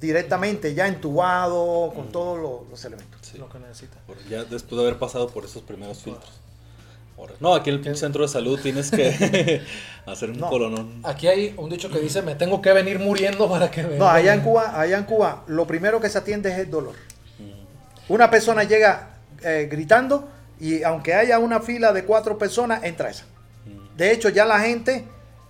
[0.00, 3.32] directamente, ya entubado, con todos los, elementos.
[3.34, 3.98] Lo que necesita.
[4.28, 6.41] Ya después de haber pasado por esos primeros filtros.
[7.40, 9.62] No, aquí en el centro de salud tienes que
[10.06, 11.00] hacer un colonón.
[11.04, 13.96] Aquí hay un dicho que dice, me tengo que venir muriendo para que me...
[13.96, 16.94] No, allá en Cuba, allá en Cuba, lo primero que se atiende es el dolor.
[18.08, 19.10] Una persona llega
[19.42, 20.28] eh, gritando
[20.60, 23.24] y aunque haya una fila de cuatro personas, entra esa.
[23.96, 25.04] De hecho, ya la gente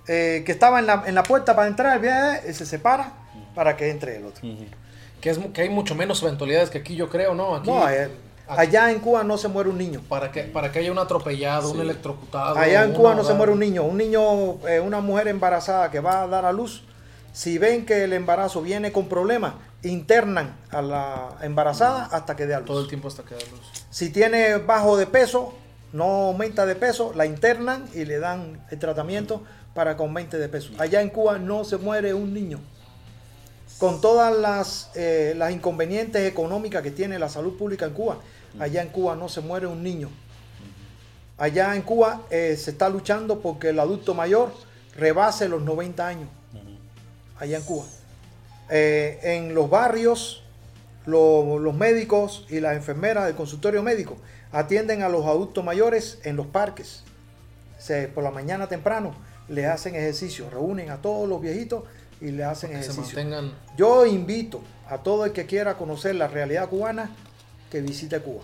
[0.08, 3.12] eh, que estaba en la, en la, puerta para entrar, eh, se separa
[3.54, 4.42] para que entre el otro.
[5.20, 7.54] Que, es, que hay mucho menos eventualidades que aquí, yo creo, ¿no?
[7.54, 7.70] Aquí...
[7.70, 7.86] No,
[8.46, 10.02] Allá en Cuba no se muere un niño.
[10.08, 12.58] Para que, para que haya un atropellado, un electrocutado.
[12.58, 13.84] Allá en Cuba no se muere un niño.
[13.84, 16.82] Un niño, eh, una mujer embarazada que va a dar a luz,
[17.32, 22.54] si ven que el embarazo viene con problemas, internan a la embarazada hasta que dé
[22.54, 22.66] a luz.
[22.66, 23.60] Todo el tiempo hasta que dé a luz.
[23.90, 25.54] Si tiene bajo de peso,
[25.92, 29.42] no aumenta de peso, la internan y le dan el tratamiento
[29.74, 30.72] para que aumente de peso.
[30.78, 32.60] Allá en Cuba no se muere un niño.
[33.82, 38.18] Con todas las, eh, las inconvenientes económicas que tiene la salud pública en Cuba,
[38.60, 40.08] Allá en Cuba no se muere un niño.
[41.36, 44.52] Allá en Cuba eh, se está luchando porque el adulto mayor
[44.94, 46.28] rebase los 90 años.
[47.40, 47.84] Allá en Cuba.
[48.70, 50.44] Eh, en los barrios,
[51.04, 54.16] los médicos y las enfermeras del consultorio médico
[54.52, 57.02] atienden a los adultos mayores en los parques.
[58.14, 59.12] por la mañana temprano
[59.48, 61.82] le hacen ejercicio, reúnen a todos los viejitos
[62.22, 63.18] y le hacen ejercicio.
[63.76, 67.10] Yo invito a todo el que quiera conocer la realidad cubana
[67.70, 68.42] que visite Cuba.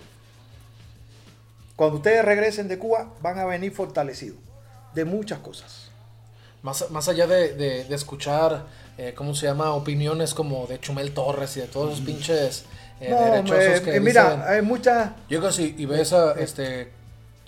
[1.75, 4.37] Cuando ustedes regresen de Cuba, van a venir fortalecidos
[4.93, 5.91] de muchas cosas.
[6.61, 8.65] Más, más allá de, escuchar,
[8.97, 9.71] eh, ¿cómo se llama?
[9.73, 12.65] Opiniones como de Chumel Torres y de todos esos pinches
[12.99, 15.11] eh, derechosos que Mira, hay muchas...
[15.29, 16.91] Llegas y, y ves a, este,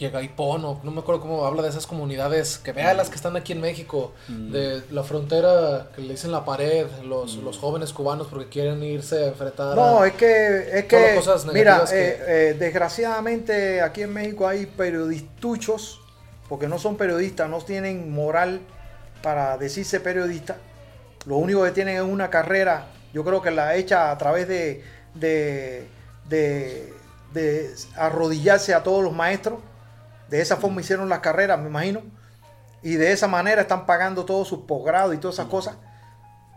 [0.02, 3.36] llega Ipono, no me acuerdo cómo habla de esas comunidades, que vea las que están
[3.36, 4.52] aquí en México, mm.
[4.52, 9.26] de la frontera que le dicen la pared, los, los jóvenes cubanos porque quieren irse
[9.26, 9.76] a enfrentar.
[9.76, 11.20] No, es que, es que,
[11.54, 16.02] mira, eh, eh, desgraciadamente aquí en México hay periodistuchos,
[16.50, 18.60] porque no son periodistas, no tienen moral
[19.22, 20.58] para decirse periodista.
[21.28, 24.84] Lo único que tienen es una carrera, yo creo que la hecha a través de,
[25.14, 25.88] de,
[26.28, 26.92] de,
[27.36, 29.60] de arrodillarse a todos los maestros
[30.32, 32.02] de esa forma hicieron las carreras, me imagino.
[32.82, 35.76] Y de esa manera están pagando todos sus posgrados y todas esas cosas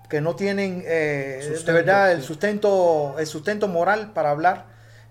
[0.08, 4.66] que no tienen eh, de verdad el sustento, el sustento moral para hablar.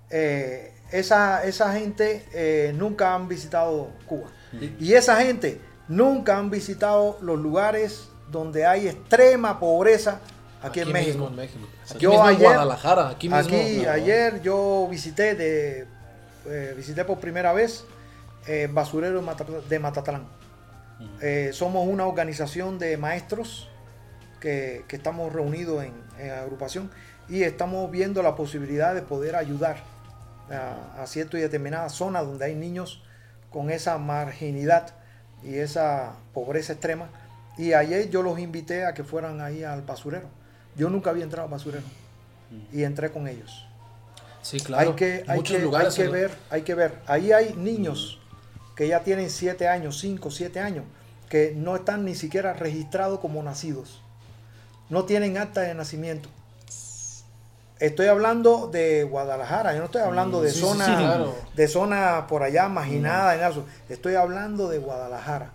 [0.09, 4.29] Eh, esa, esa gente eh, nunca han visitado Cuba.
[4.79, 10.21] Y esa gente nunca han visitado los lugares donde hay extrema pobreza
[10.61, 11.31] aquí, en México.
[11.99, 13.57] yo ayer, Guadalajara, aquí mismo.
[13.57, 15.87] Aquí, ayer yo visité de
[16.77, 17.83] visité por primera vez
[18.47, 19.21] eh, basurero
[19.69, 20.27] de Matatlán.
[21.21, 23.69] Eh, somos una organización de maestros
[24.39, 26.91] que, estamos reunidos en, agrupación
[27.27, 29.77] y estamos viendo la posibilidad de poder ayudar
[30.51, 33.03] a, a ciertas y determinadas zonas donde hay niños
[33.49, 34.93] con esa marginidad
[35.43, 37.09] y esa pobreza extrema.
[37.57, 40.27] Y ayer yo los invité a que fueran ahí al basurero.
[40.75, 41.83] Yo nunca había entrado al basurero
[42.71, 43.67] y entré con ellos.
[44.41, 44.89] Sí, claro.
[44.89, 46.99] Hay que, hay que, hay que ver, hay que ver.
[47.05, 48.19] Ahí hay niños
[48.75, 50.85] que ya tienen 7 años, 5, 7 años,
[51.29, 54.01] que no están ni siquiera registrados como nacidos.
[54.89, 56.29] No tienen acta de nacimiento.
[57.79, 63.35] Estoy hablando de Guadalajara, yo no estoy hablando de zona de zona por allá marginada,
[63.35, 63.65] en eso.
[63.89, 65.51] estoy hablando de Guadalajara.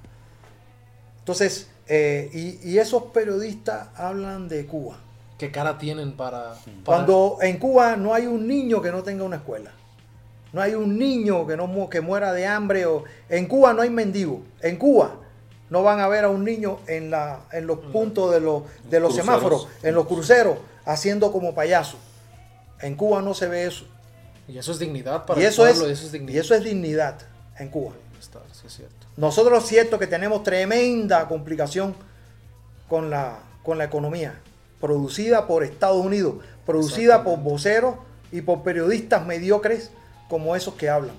[1.20, 4.98] Entonces, eh, y, y, esos periodistas hablan de Cuba.
[5.38, 6.54] ¿Qué cara tienen para,
[6.84, 9.70] Cuando en Cuba no hay un niño que no tenga una escuela.
[10.52, 12.86] No hay un niño que, no, que muera de hambre.
[12.86, 14.42] O, en Cuba no hay mendigo.
[14.60, 15.16] En Cuba
[15.70, 19.00] no van a ver a un niño en, la, en los puntos de los, de
[19.00, 21.98] los semáforos, en los cruceros, haciendo como payaso.
[22.80, 23.86] En Cuba no se ve eso.
[24.46, 26.34] Y eso es dignidad para y eso es, dignidad.
[26.34, 27.18] Y eso es dignidad
[27.58, 27.92] en Cuba.
[29.16, 31.94] Nosotros es cierto que tenemos tremenda complicación
[32.88, 34.40] con la, con la economía,
[34.80, 37.96] producida por Estados Unidos, producida por voceros
[38.32, 39.90] y por periodistas mediocres
[40.28, 41.14] como esos que hablan,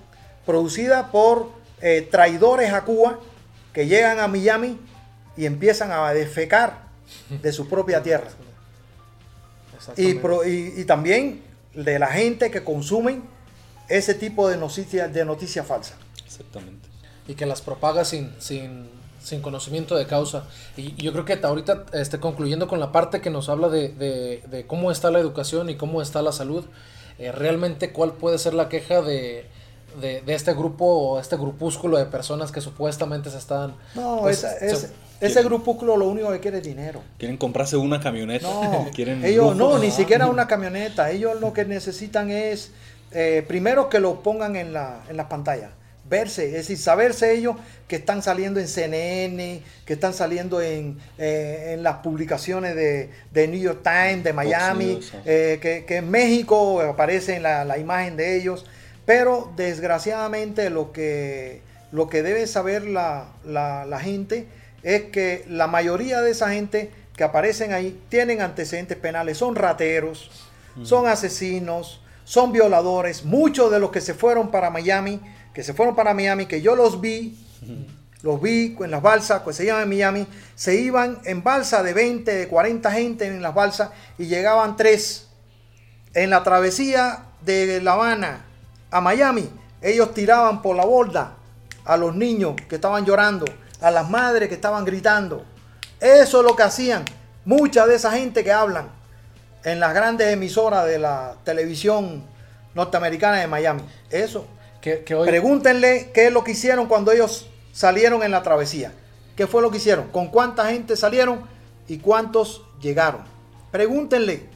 [0.46, 3.20] producida por eh, traidores a Cuba
[3.74, 4.78] que llegan a Miami
[5.38, 6.90] y empiezan a defecar
[7.30, 8.30] de su propia tierra.
[9.96, 10.18] Y,
[10.82, 11.42] y, también
[11.74, 13.24] de la gente que consumen
[13.88, 15.96] ese tipo de noticias de noticias falsas.
[16.26, 16.88] Exactamente.
[17.28, 18.90] Y que las propaga sin, sin,
[19.24, 20.46] sin conocimiento de causa.
[20.78, 24.66] Y yo creo que ahorita, este, concluyendo con la parte que nos habla de, de,
[24.68, 26.66] cómo está la educación y cómo está la salud,
[27.20, 29.46] eh, realmente cuál puede ser la queja de,
[30.00, 33.76] de, este grupo o este grupúsculo de personas que supuestamente se están...
[33.96, 34.46] No, pues,
[35.22, 37.02] ese grupúsculo lo único que quiere es dinero.
[37.18, 38.48] Quieren comprarse una camioneta.
[38.48, 41.12] No, ellos no, ni siquiera una camioneta.
[41.12, 42.72] Ellos lo que necesitan es,
[43.12, 45.72] eh, primero que lo pongan en la, en la pantalla
[46.10, 47.56] verse, es decir, saberse ellos
[47.88, 53.48] que están saliendo en CNN, que están saliendo en, eh, en las publicaciones de, de,
[53.48, 58.38] New York Times, de Miami, eh, que, que, en México aparece la, la imagen de
[58.38, 58.66] ellos.
[59.06, 64.48] Pero desgraciadamente lo que, lo que debe saber la, la, gente
[64.84, 70.30] es que la mayoría de esa gente que aparecen ahí tienen antecedentes penales, son rateros,
[70.76, 70.86] mm.
[70.86, 73.26] son asesinos, son violadores.
[73.26, 75.20] Muchos de los que se fueron para Miami,
[75.54, 77.38] que se fueron para Miami, que yo los vi,
[78.22, 81.94] los vi en las balsas, pues se iban en Miami, se iban en balsa de
[81.94, 85.28] 20, de 40 gente en las balsas y llegaban tres.
[86.14, 88.46] En la travesía de La Habana
[88.92, 89.50] a Miami,
[89.82, 91.36] ellos tiraban por la borda
[91.86, 93.46] a los niños que estaban llorando,
[93.82, 95.46] a las madres que estaban gritando.
[96.00, 97.06] Eso es lo que hacían
[97.46, 98.90] mucha de esa gente que hablan
[99.64, 102.24] en las grandes emisoras de la televisión
[102.76, 103.82] norteamericana de Miami.
[104.10, 104.48] Eso.
[104.82, 108.94] Que, Pregúntenle qué es lo que hicieron cuando ellos salieron en la travesía.
[109.36, 110.10] ¿Qué fue lo que hicieron?
[110.10, 111.42] ¿Con cuánta gente salieron
[111.88, 113.22] y cuántos llegaron?
[113.72, 114.48] Pregúntenle.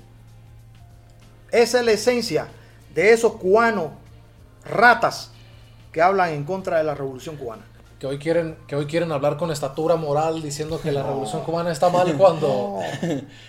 [1.52, 2.48] Esa es la esencia
[2.94, 3.92] de esos cubanos
[4.66, 5.32] ratas
[5.92, 7.64] que hablan en contra de la revolución cubana.
[8.00, 11.72] Que hoy quieren, que hoy quieren hablar con estatura moral diciendo que la revolución cubana
[11.72, 12.80] está mal cuando...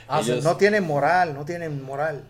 [0.09, 2.25] No, no tienen moral, no tienen moral.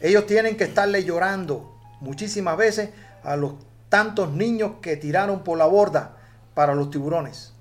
[0.00, 2.90] Ellos tienen que estarle llorando muchísimas veces
[3.24, 3.54] a los
[3.88, 6.16] tantos niños que tiraron por la borda
[6.54, 7.52] para los tiburones.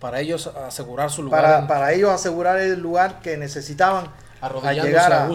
[0.00, 1.66] Para ellos asegurar su lugar.
[1.66, 4.06] Para, ellos asegurar el lugar que necesitaban
[4.40, 5.28] a llegar a,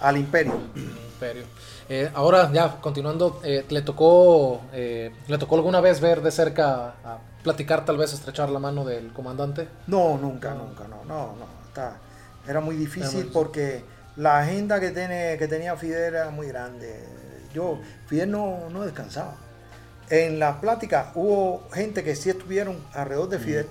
[0.00, 0.54] al imperio.
[0.74, 1.44] imperio.
[1.90, 6.94] Eh, ahora ya continuando, eh, le tocó eh, le tocó alguna vez ver de cerca,
[7.02, 9.68] a platicar tal vez, estrechar la mano del comandante.
[9.86, 11.46] No, nunca, nunca, no, no, no.
[11.66, 11.96] Está,
[12.46, 13.84] era muy difícil porque
[14.16, 17.04] la agenda que tiene que tenía Fidel era muy grande.
[17.54, 19.36] Yo Fidel no, no descansaba.
[20.10, 23.66] En la plática hubo gente que sí estuvieron alrededor de Fidel,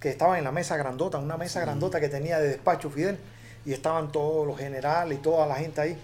[0.00, 3.18] que estaban en la mesa grandota, una mesa grandota que tenía de despacho Fidel,
[3.64, 5.98] y estaban todos los generales y toda la gente ahí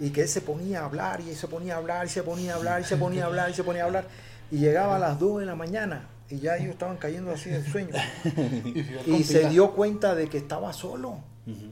[0.00, 2.54] y que él se ponía a hablar y se ponía a hablar y se ponía
[2.54, 4.04] a hablar y se ponía a hablar y se ponía a hablar
[4.50, 7.66] y llegaba a las 2 de la mañana y ya ellos estaban cayendo así del
[7.70, 7.90] sueño.
[9.06, 11.18] Y se dio cuenta de que estaba solo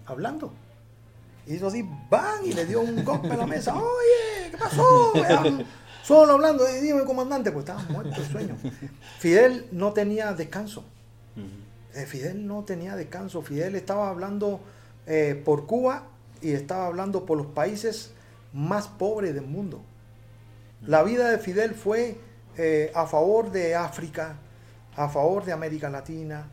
[0.06, 0.52] hablando.
[1.46, 2.44] Y hizo así ¡bam!
[2.44, 3.74] y le dio un golpe a la mesa.
[3.76, 5.12] Oye ¿qué pasó?
[6.08, 8.56] Solo hablando dime comandante pues estaba muerto el sueño.
[9.18, 10.82] Fidel no tenía descanso.
[11.94, 13.42] Eh, Fidel no tenía descanso.
[13.42, 14.60] Fidel estaba hablando
[15.06, 16.04] eh, por Cuba
[16.40, 18.12] y estaba hablando por los países
[18.54, 19.82] más pobre del mundo.
[20.86, 22.16] La vida de Fidel fue
[22.56, 24.36] eh, a favor de África,
[24.96, 26.46] a favor de América Latina,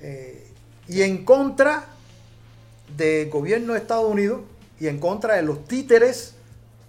[0.00, 0.50] eh,
[0.88, 1.84] y en contra
[2.96, 4.40] del gobierno de Estados Unidos
[4.80, 6.34] y en contra de los títeres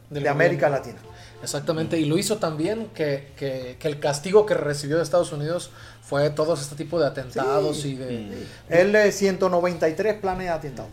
[0.09, 0.97] de América Latina.
[1.41, 5.71] Exactamente, y lo hizo también que, que, el castigo que recibió de Estados Unidos
[6.01, 8.45] fue todo este tipo de atentados y de...
[8.69, 10.91] Él 193 planes de atentados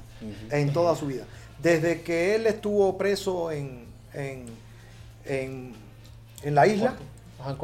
[0.50, 1.24] en toda su vida.
[1.60, 4.46] Desde que él estuvo preso en, en,
[5.24, 6.94] en, la isla,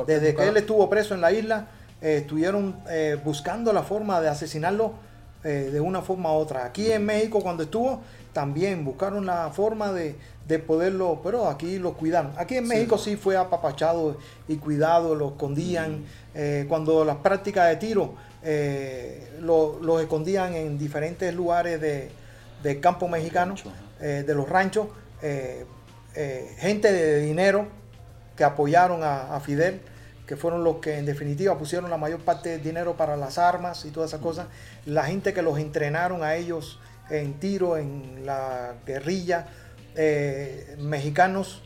[0.07, 1.69] desde que él estuvo preso en la isla,
[2.01, 4.95] eh, estuvieron eh, buscando la forma de asesinarlo
[5.45, 6.65] eh, de una forma u otra.
[6.65, 10.17] Aquí en México cuando estuvo, también buscaron la forma de,
[10.47, 12.33] de poderlo, pero aquí lo cuidaron.
[12.37, 14.17] Aquí en México sí, fue apapachado
[14.49, 16.05] y cuidado, lo escondían.
[16.35, 22.11] Eh, cuando las prácticas de tiro eh, lo, escondían en diferentes lugares de,
[22.63, 23.55] de campo mexicano,
[24.01, 24.89] eh, de los ranchos,
[26.59, 27.67] gente de dinero
[28.37, 29.81] que apoyaron a, Fidel,
[30.27, 33.85] que fueron los que en definitiva pusieron la mayor parte del dinero para las armas
[33.85, 34.47] y todas esas cosas,
[34.85, 36.81] la gente que los entrenaron a ellos
[37.13, 39.47] en tiro, en la guerrilla,
[39.95, 41.61] eh, mexicanos.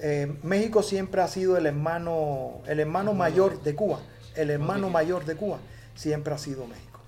[0.00, 4.00] Eh, México siempre ha sido el hermano, el hermano mayor de Cuba.
[4.36, 5.58] El hermano mayor de Cuba
[5.94, 7.00] siempre ha sido México.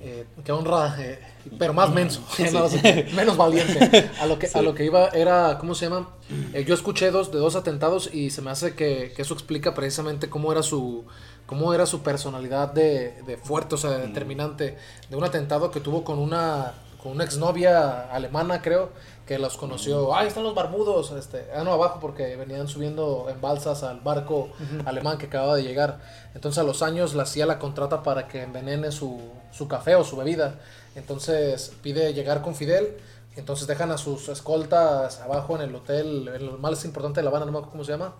[0.00, 0.96] Eh, que honra,
[1.58, 2.22] pero más menso,
[3.16, 4.10] menos, valiente.
[4.20, 6.10] A lo, que, a lo que iba era, ¿cómo se llama?
[6.64, 10.52] yo escuché dos, de dos atentados y se me hace que, eso explica precisamente cómo
[10.52, 11.04] era su,
[11.46, 14.76] cómo era su personalidad de, de fuerte, o sea, determinante,
[15.10, 18.90] de un atentado que tuvo con una, con una exnovia alemana, creo,
[19.26, 23.40] que los conoció, ahí están los barbudos, este, ah, no, abajo porque venían subiendo en
[23.40, 24.48] balsas al barco
[24.86, 26.00] alemán que acababa de llegar.
[26.34, 29.20] Entonces a los años la hacía la contrata para que envenene su,
[29.52, 30.54] su café o su bebida.
[30.94, 32.96] Entonces pide llegar con Fidel,
[33.36, 37.44] entonces dejan a sus escoltas abajo en el hotel, el más importante de La Habana,
[37.44, 38.14] no me acuerdo cómo se llama,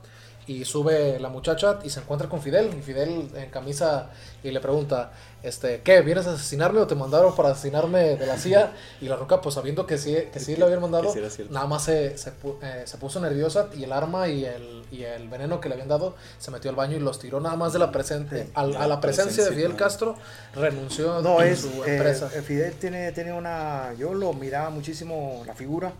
[0.49, 4.11] y sube la muchacha y se encuentra con Fidel, y Fidel en camisa
[4.43, 6.01] y le pregunta, este, ¿qué?
[6.01, 8.73] ¿Vienes a asesinarme o te mandaron para asesinarme de la CIA?
[9.03, 11.13] Y la roca, pues sabiendo que sí, que sí le habían mandado,
[11.51, 12.31] nada más se, se,
[12.63, 15.89] eh, se, puso nerviosa y el arma y el, y el veneno que le habían
[15.89, 19.01] dado se metió al baño y los tiró nada más de la presente, a, la
[19.01, 20.17] presencia de Fidel Castro,
[20.55, 22.31] renunció no, es, su eh, empresa.
[22.31, 25.93] Fidel tiene, tiene una, yo lo miraba muchísimo la figura,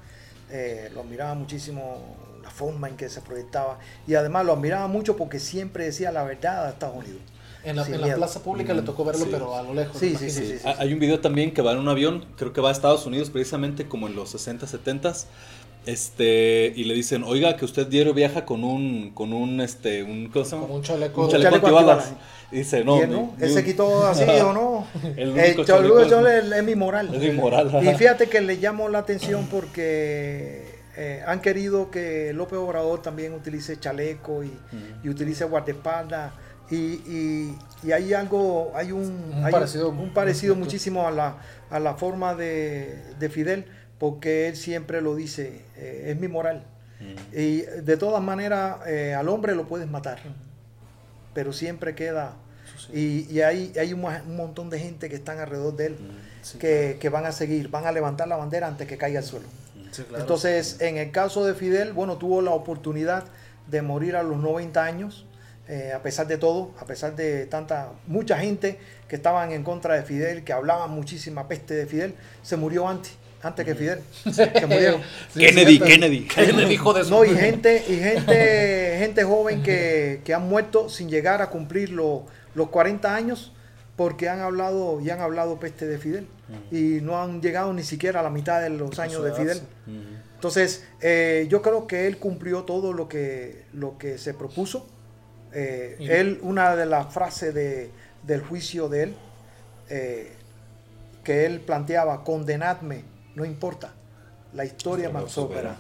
[0.51, 3.79] eh, lo miraba muchísimo la forma en que se proyectaba.
[4.07, 7.21] Y además lo admiraba mucho porque siempre decía la verdad a Estados Unidos.
[7.65, 7.85] En la,
[8.15, 9.99] plaza pública le tocó verlo, pero a lo lejos.
[9.99, 12.71] Sí, sí, sí, Hay un video también que va en un avión, creo que va
[12.71, 15.13] a Estados Unidos precisamente como en los 60, 70
[15.87, 20.29] este y le dicen oiga que usted diario viaja con un con un este un
[20.29, 21.25] cosa un chaleco.
[21.25, 22.13] Un chaleco, antibalas
[22.51, 23.35] dice no, no?
[23.41, 27.15] él se quitó así o no el único eh, es mi moral.
[27.15, 32.33] es mi moral y fíjate que le llamo la atención porque eh, han querido que
[32.33, 34.53] López Obrador también utilice chaleco y,
[35.05, 36.33] y utilice guardaespaldas
[36.71, 36.77] y,
[37.85, 41.37] y, hay algo, hay un, parecido, un parecido muchísimo a la,
[41.71, 43.67] a la forma de, de Fidel,
[43.99, 46.65] porque él siempre lo dice, eh, es mi moral.
[47.33, 50.19] Y de todas maneras, eh, al hombre lo puedes matar,
[51.33, 52.35] pero siempre queda.
[52.93, 54.05] Y, y, hay, hay un,
[54.37, 55.97] montón de gente que están alrededor de él,
[56.59, 59.47] que, que, van a seguir, van a levantar la bandera antes que caiga al suelo.
[60.17, 63.25] Entonces, en el caso de Fidel, bueno, tuvo la oportunidad
[63.67, 65.27] de morir a los 90 años
[65.71, 69.97] eh, a pesar de todo, a pesar de tanta, mucha gente que estaban en contra
[69.97, 74.01] de Fidel, que hablaban muchísima peste de Fidel, se murió antes, antes que Fidel.
[74.33, 75.03] Se murieron.
[75.35, 76.73] Kennedy, Kennedy, Kennedy.
[76.73, 81.43] hijo de No, y gente, y gente, gente joven que, que han muerto sin llegar
[81.43, 82.23] a cumplir los
[82.55, 83.53] 40 años
[83.99, 86.29] porque han hablado y han hablado peste de Fidel.
[86.71, 89.61] Y no han llegado ni siquiera a la mitad de los años de Fidel.
[90.37, 94.87] Entonces, eh, yo creo que él cumplió todo lo que, lo que se propuso.
[95.53, 97.91] Eh, él, una de las frases de,
[98.23, 99.17] del juicio de él,
[99.91, 100.33] eh,
[101.25, 103.03] que él planteaba, condenadme,
[103.35, 103.95] no importa,
[104.55, 105.77] la historia me absorberá.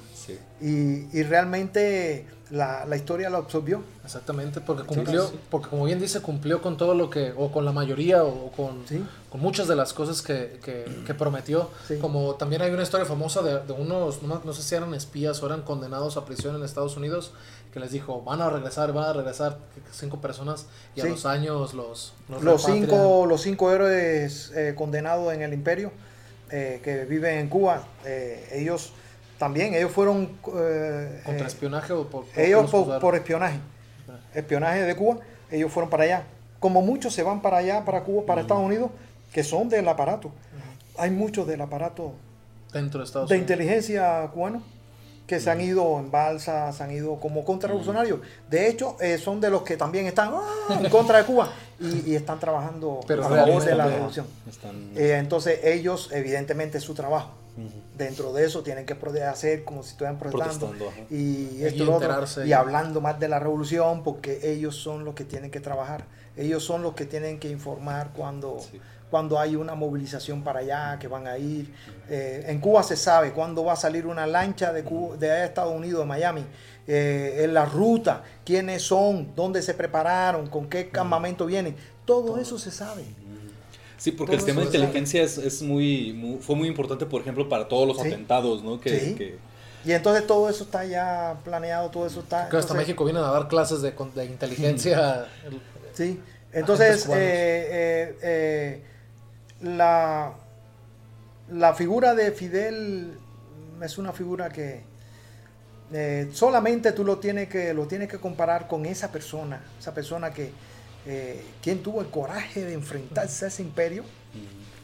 [0.60, 3.82] Y, y, realmente la, la, historia lo absorbió.
[4.04, 7.72] Exactamente, porque cumplió, porque como bien dice, cumplió con todo lo que, o con la
[7.72, 8.84] mayoría, o con,
[9.30, 11.70] con muchas de las cosas que, que, prometió.
[12.00, 15.42] Como también hay una historia famosa de, de unos, no, no, sé si eran espías
[15.42, 17.32] o eran condenados a prisión en Estados Unidos,
[17.72, 19.58] que les dijo, van a regresar, van a regresar
[19.92, 22.14] cinco personas y a los años los...
[22.42, 25.92] Los, cinco, los cinco héroes eh, condenados en el imperio
[26.50, 28.92] eh, que viven en Cuba, eh, ellos
[29.38, 30.26] también, ellos fueron...
[31.24, 32.24] ¿Contra espionaje o por...
[32.36, 32.70] ellos
[33.00, 33.58] por, espionaje.
[34.34, 35.18] Espionaje de Cuba,
[35.50, 36.24] ellos fueron para allá.
[36.58, 38.90] Como muchos se van para allá, para Cuba, para Estados Unidos,
[39.32, 40.30] que son del aparato.
[40.96, 42.12] Hay muchos del aparato
[42.72, 44.62] Dentro de, Estados de inteligencia cubano
[45.28, 48.20] que se han ido en balsa, se han ido como contrarrevolucionarios.
[48.48, 50.80] De hecho, eh, son de los que también están ¡ah!
[50.82, 54.26] en contra de Cuba y, están trabajando Pero a favor de la revolución.
[54.96, 57.32] Eh, entonces, ellos, evidentemente, su trabajo.
[57.96, 60.74] Dentro de eso tienen que hacer como si estuvieran protestando,
[61.10, 62.00] y, esto
[62.44, 66.04] y, hablando más de la revolución porque ellos son los que tienen que trabajar.
[66.36, 68.60] Ellos son los que tienen que informar cuando
[69.10, 71.72] cuando hay una movilización para allá, que van a ir.
[72.08, 76.00] Eh, en Cuba se sabe cuándo va a salir una lancha de, de Estados Unidos,
[76.00, 76.44] de Miami,
[76.86, 81.76] eh, en la ruta, quiénes son, dónde se prepararon, con qué campamento vienen.
[82.04, 83.04] Todo eso se sabe.
[83.98, 87.86] Sí, porque el tema de inteligencia es, muy, fue muy importante, por ejemplo, para todos
[87.86, 88.80] los atentados, ¿no?
[88.80, 89.36] Que,
[89.84, 92.46] Y entonces todo eso está ya planeado, todo eso está...
[92.46, 93.92] hasta México vienen a dar clases de,
[94.24, 95.26] inteligencia.
[95.92, 96.20] sí,
[96.52, 97.06] entonces
[99.60, 100.34] la,
[101.50, 103.18] la figura de Fidel
[103.82, 104.82] es una figura que
[105.92, 110.30] eh, solamente tú lo tienes, que, lo tienes que comparar con esa persona, esa persona
[110.30, 110.50] que
[111.06, 114.04] eh, quien tuvo el coraje de enfrentarse a ese imperio.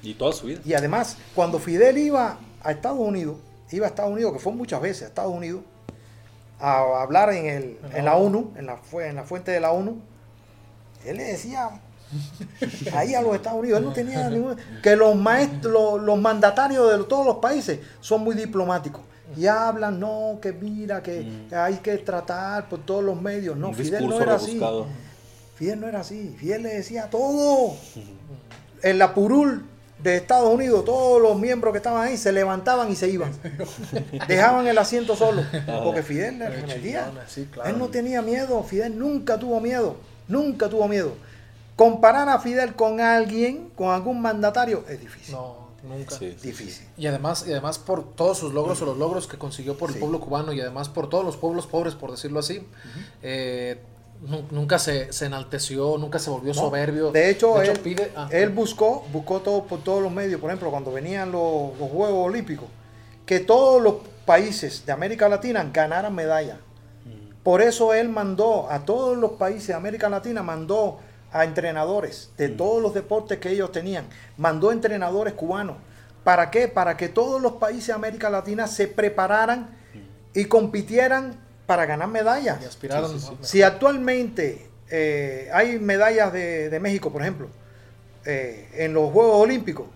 [0.02, 0.60] Y toda su vida.
[0.64, 3.36] Y además, cuando Fidel iba a Estados Unidos,
[3.70, 5.62] iba a Estados Unidos, que fue muchas veces a Estados Unidos,
[6.60, 10.00] a hablar en, el, en la ONU, en la, en la fuente de la ONU,
[11.04, 11.80] él le decía
[12.94, 14.56] Ahí a los Estados Unidos, él no tenía ningún...
[14.82, 19.02] Que los maestros, los, mandatarios de todos los países son muy diplomáticos.
[19.36, 21.54] Y hablan, no, que mira, que mm.
[21.54, 23.56] hay que tratar por todos los medios.
[23.56, 24.60] No, Fidel no era así.
[25.55, 26.34] Fidel no era así.
[26.38, 27.76] Fidel le decía todo.
[28.82, 29.64] En la Purul
[30.02, 33.32] de Estados Unidos, todos los miembros que estaban ahí se levantaban y se iban.
[34.28, 35.42] Dejaban el asiento solo.
[35.84, 37.11] Porque Fidel le metía.
[37.64, 38.62] Él no tenía miedo.
[38.64, 39.96] Fidel nunca tuvo miedo.
[40.28, 41.14] Nunca tuvo miedo.
[41.76, 45.34] Comparar a Fidel con alguien, con algún mandatario, es difícil.
[45.34, 46.16] No, nunca.
[46.18, 46.86] difícil.
[46.96, 49.96] Y además, y además por todos sus logros o los logros que consiguió por el
[49.96, 52.64] pueblo cubano y además por todos los pueblos pobres, por decirlo así,
[53.22, 53.80] eh,
[54.50, 57.12] nunca se, enalteció, nunca se volvió soberbio.
[57.12, 57.72] De hecho, él,
[58.16, 62.26] ah, él, buscó, buscó todo por todos los medios, por ejemplo, cuando venían los, Juegos
[62.26, 62.68] Olímpicos,
[63.26, 66.58] que todos los países de América Latina ganaran medalla.
[67.42, 70.98] Por eso él mandó a todos los países de América Latina, mandó
[71.30, 72.56] a entrenadores de mm.
[72.56, 74.06] todos los deportes que ellos tenían.
[74.38, 75.76] Mandó entrenadores cubanos.
[76.22, 76.68] ¿Para qué?
[76.68, 80.38] Para que todos los países de América Latina se prepararan mm.
[80.38, 82.58] y compitieran para ganar medallas.
[83.40, 87.48] Si actualmente eh, hay medallas de, México, por ejemplo,
[88.24, 89.86] eh, en los Juegos Olímpicos,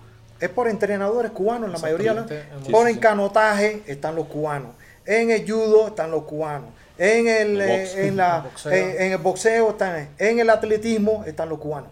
[0.40, 2.26] es por entrenadores cubanos, la mayoría.
[2.70, 4.70] Por encanotaje están los cubanos.
[5.04, 6.70] En el judo están los cubanos.
[6.96, 8.72] En el, eh, en, la, boxeo.
[8.72, 11.90] En, el boxeo están, en el atletismo están los cubanos.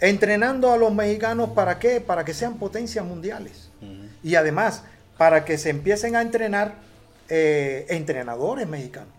[0.00, 2.00] Entrenando a los mexicanos para qué?
[2.00, 3.70] Para que sean potencias mundiales.
[4.22, 4.82] Y además,
[5.16, 6.74] para que se empiecen a entrenar
[7.28, 9.14] eh, entrenadores mexicanos.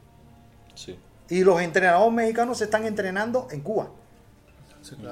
[1.29, 3.89] Y los entrenadores mexicanos se están entrenando en Cuba.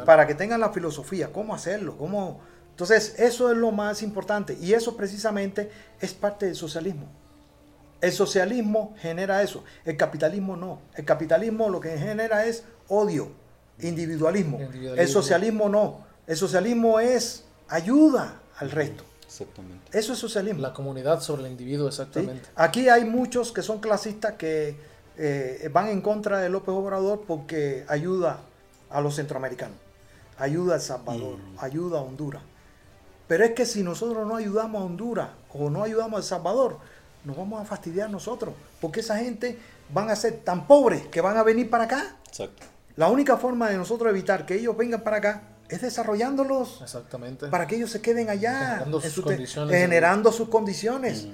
[0.05, 2.39] Para que tengan la filosofía, cómo hacerlo, cómo...
[2.71, 4.57] Entonces, eso es lo más importante.
[4.61, 5.69] Y eso precisamente
[5.99, 7.07] es parte del socialismo.
[8.01, 10.79] El socialismo genera eso, el capitalismo no.
[10.95, 13.31] El capitalismo lo que genera es odio,
[13.79, 14.59] individualismo.
[14.59, 16.05] El socialismo no.
[16.27, 19.03] El socialismo es ayuda al resto.
[19.25, 19.74] Exactamente.
[19.91, 20.61] Eso es socialismo.
[20.61, 22.49] La comunidad sobre el individuo, exactamente.
[22.55, 24.75] Aquí hay muchos que son clasistas que
[25.17, 28.39] eh, van en contra de López Obrador porque ayuda
[28.89, 29.77] a los centroamericanos,
[30.37, 31.57] ayuda a El Salvador, mm.
[31.59, 32.43] ayuda a Honduras.
[33.27, 36.77] Pero es que si nosotros no ayudamos a Honduras o no ayudamos a El Salvador,
[37.23, 39.57] nos vamos a fastidiar nosotros, porque esa gente
[39.93, 42.17] van a ser tan pobres que van a venir para acá.
[42.27, 42.63] Exacto.
[42.95, 46.79] La única forma de nosotros evitar que ellos vengan para acá es desarrollándolos.
[46.81, 47.47] Exactamente.
[47.47, 48.79] Para que ellos se queden allá.
[48.79, 49.75] Generando sus condiciones.
[49.75, 51.27] Generando sus condiciones.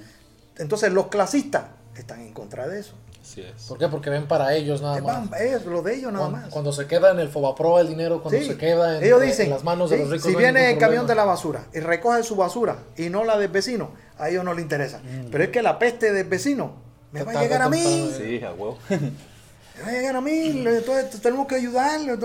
[0.56, 1.64] Entonces los clasistas
[1.96, 2.94] están en contra de eso.
[3.20, 3.62] Así es.
[3.68, 3.88] ¿Por qué?
[3.88, 5.40] Porque ven para ellos nada más.
[5.40, 6.48] Es lo de ellos nada más.
[6.48, 9.62] Cuando se queda en el Fobaproa el dinero, cuando se queda en, ellos dicen, las
[9.62, 10.28] manos de los ricos.
[10.28, 13.50] Si viene el camión de la basura y recoge su basura y no la del
[13.50, 14.98] vecino, a ellos no les interesa.
[14.98, 15.30] Mm.
[15.30, 16.74] Pero es que la peste del vecino
[17.12, 18.12] me va a llegar a mí.
[18.16, 18.78] Sí, a huevo.
[19.80, 22.18] Va a mí, entonces tenemos que ayudarle.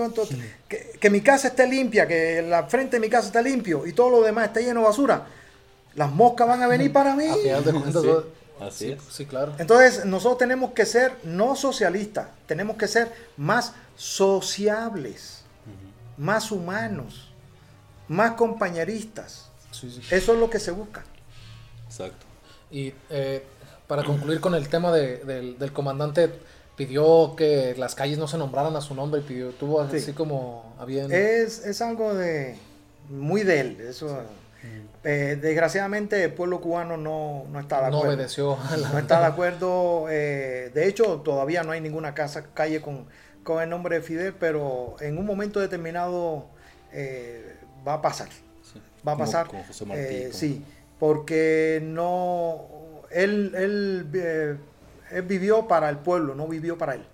[0.68, 4.10] que, mi casa esté limpia, que la frente de mi casa esté limpio y todo
[4.10, 5.26] lo demás esté lleno de basura.
[5.94, 7.26] Las moscas van a venir para mí.
[8.60, 9.02] Así es.
[9.10, 9.54] Sí, claro.
[9.58, 15.42] Entonces, nosotros tenemos que ser no socialistas, tenemos que ser más sociables,
[16.16, 17.30] más humanos,
[18.08, 19.50] más compañeristas.
[20.10, 21.04] Eso es lo que se busca.
[21.86, 22.26] Exacto.
[22.70, 23.44] Y eh,
[23.86, 26.32] para concluir con el tema del, comandante,
[26.78, 30.74] pidió que las calles no se nombraran a su nombre, pidió, tuvo así como
[31.10, 32.56] Es, es algo de
[33.10, 34.22] muy de él, eso.
[35.04, 38.04] Eh, desgraciadamente el pueblo cubano no, no está de acuerdo.
[38.06, 38.58] No obedeció.
[38.92, 40.06] No está de acuerdo.
[40.10, 43.06] eh, de hecho, todavía no hay ninguna casa, calle con,
[43.44, 46.46] con el nombre de Fidel, pero en un momento determinado
[46.92, 47.56] eh,
[47.86, 48.28] va a pasar.
[48.62, 48.80] Sí.
[49.06, 49.46] Va a pasar.
[49.46, 50.64] como José Martí, eh, como- sí,
[50.98, 52.66] porque no.
[53.10, 54.56] Él, él, eh,
[55.10, 57.04] él vivió para el pueblo, no vivió para él.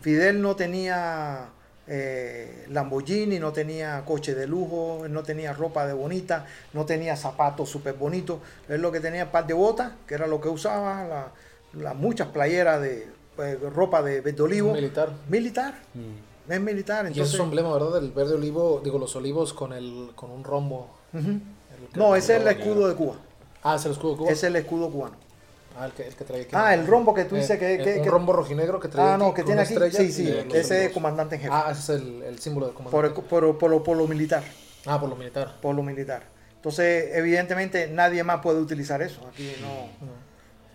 [0.00, 1.50] Fidel no tenía
[1.88, 7.68] eh, Lamborghini, no tenía coche de lujo, no tenía ropa de bonita, no tenía zapatos
[7.70, 8.38] súper bonitos.
[8.68, 11.32] Él lo que tenía un par de botas, que era lo que usaba, la-
[11.74, 14.72] las muchas playeras de pues, ropa de verde olivo.
[14.72, 15.10] militar.
[15.28, 16.52] Militar, Mm.
[16.52, 17.04] es militar.
[17.04, 17.92] Y ese Entonces, es su emblema, ¿verdad?
[18.00, 20.88] Del verde olivo, digo, los olivos con el con un rombo.
[21.12, 21.42] El
[21.94, 23.16] No, ese es el escudo de Cuba.
[23.62, 24.30] Ah, es el escudo de Cuba.
[24.32, 25.16] Es el escudo cubano.
[25.78, 26.50] Ah, el que, el que trae aquí.
[26.54, 27.74] Ah, el rombo que tú Eh, dices que...
[27.74, 29.74] eh, que- un que- rombo rojinegro que trae ah, no, aquí que tiene aquí.
[29.74, 31.52] estrella Sí, sí, ese es comandante en jefe.
[31.54, 33.20] Ah, ese es el, el símbolo del por, comandante.
[33.20, 34.42] el- por- por lo- por lo militar.
[34.86, 35.56] Ah, por lo militar.
[35.60, 36.22] por lo militar.
[36.54, 39.20] Entonces, evidentemente, nadie más puede utilizar eso.
[39.28, 40.16] Aquí no.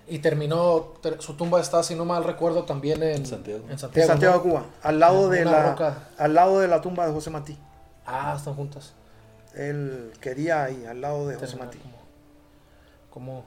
[0.08, 3.64] Y terminó, ter- su tumba está, si no mal recuerdo, también en, En Santiago.
[3.66, 4.44] En En Santiago, Santiago ¿no?
[4.44, 6.10] de Cuba, al lado de la roca.
[6.18, 7.58] al lado de la tumba de José Martí.
[8.06, 8.94] Ah, están juntas.
[9.56, 11.76] Él quería ahí, al lado de José Terminar.
[13.10, 13.46] Como, como-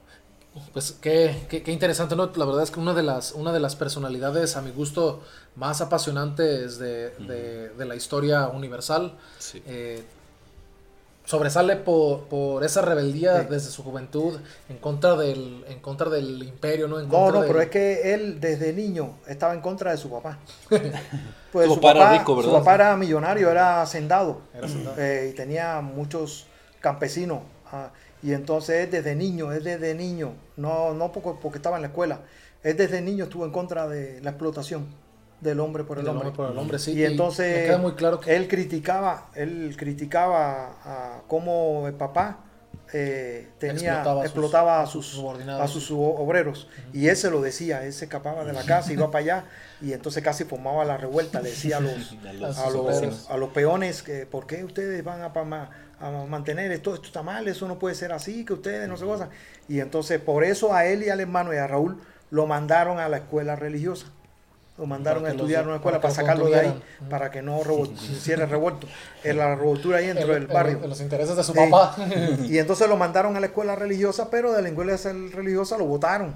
[0.72, 2.30] pues qué, qué, qué interesante, ¿no?
[2.36, 5.22] La verdad es que una de las, una de las personalidades, a mi gusto,
[5.56, 9.14] más apasionantes de, de- de la historia universal.
[9.38, 9.62] Sí.
[9.66, 10.02] eh,
[11.26, 13.46] sobresale por, por esa rebeldía Sí.
[13.48, 14.38] desde su juventud
[14.68, 17.00] en contra del, en contra del imperio, ¿no?
[17.00, 19.96] En No, contra no, del- pero es que él desde niño estaba en contra de
[19.96, 20.38] su papá.
[21.50, 22.58] Pues Su su papá era rico, su ¿verdad?
[22.58, 24.40] papá era millonario, era hacendado.
[24.52, 24.96] Era hacendado.
[25.00, 26.46] eh, y tenía muchos
[26.80, 27.42] campesinos.
[27.70, 27.90] ah,
[28.24, 31.88] y entonces él desde niño, él desde niño, no, no porque, porque estaba en la
[31.88, 32.20] escuela,
[32.62, 34.86] él desde niño estuvo en contra de la explotación
[35.40, 36.28] del hombre por el hombre.
[36.28, 36.92] hombre por el hombre, sí.
[36.92, 42.40] y entonces me queda muy claro que él criticaba, él criticaba a cómo el papá
[42.92, 45.62] eh, tenía Explotaba a sus- explotaba a sus sus, subordinados.
[45.62, 49.10] a sus obreros y él se lo decía, él se escapaba de la casa, iba
[49.10, 49.44] para allá
[49.82, 51.92] y entonces casi formaba la revuelta, le decía a los
[52.28, 53.26] A los- a los, vecinos.
[53.30, 55.70] a los peones que por qué ustedes van a, pa- ma-
[56.00, 59.04] a mantener esto, esto está mal, eso no puede ser así, que ustedes no se
[59.04, 59.28] gozan.
[59.68, 63.08] Y entonces por eso a él y al hermano y a Raúl lo mandaron a
[63.08, 64.06] la escuela religiosa.
[64.76, 67.60] Lo mandaron Para a estudiar en una escuela para sacarlo de ahí, para que no
[67.62, 68.88] revol- hiciera revuelto.
[69.22, 70.80] En la revoltura ahí dentro en- del barrio.
[70.82, 71.94] en los intereses de su papá.
[72.44, 74.96] Y entonces lo mandaron a la escuela religiosa, pero de la escuela
[75.32, 76.34] religiosa lo votaron.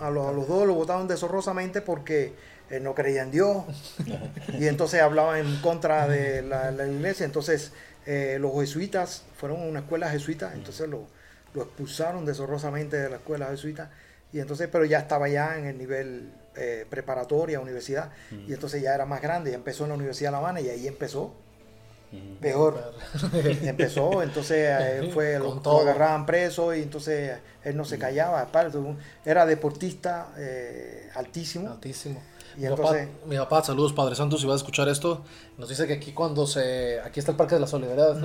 [0.00, 2.34] A los, a los dos lo votaron deshonrosamente porque
[2.68, 3.56] eh, no creían en Dios.
[4.58, 7.24] y entonces hablaban en contra de la, la iglesia.
[7.24, 7.72] Entonces
[8.10, 11.06] eh, los jesuitas fueron a una escuela jesuita, entonces lo,
[11.52, 13.90] lo expulsaron deshonrosamente de la escuela jesuita.
[14.32, 18.10] Y entonces, pero ya estaba ya en el nivel eh, preparatoria, universidad,
[18.46, 20.70] y entonces ya era más grande, ya empezó en la Universidad de La Habana y
[20.70, 21.34] ahí empezó
[22.12, 22.36] Ujú.
[22.40, 22.94] peor.
[23.62, 28.40] Empezó, entonces a él fue, lo, agarraban preso y entonces él no se callaba.
[28.40, 28.78] aparte,
[29.26, 31.72] Era deportista eh, altísimo.
[31.72, 32.22] Altísimo.
[32.58, 32.88] Y mi, papá,
[33.26, 35.22] mi papá, saludos Padre Santo, si vas a escuchar esto,
[35.58, 38.16] nos dice que aquí cuando se, aquí está el Parque de la Solidaridad,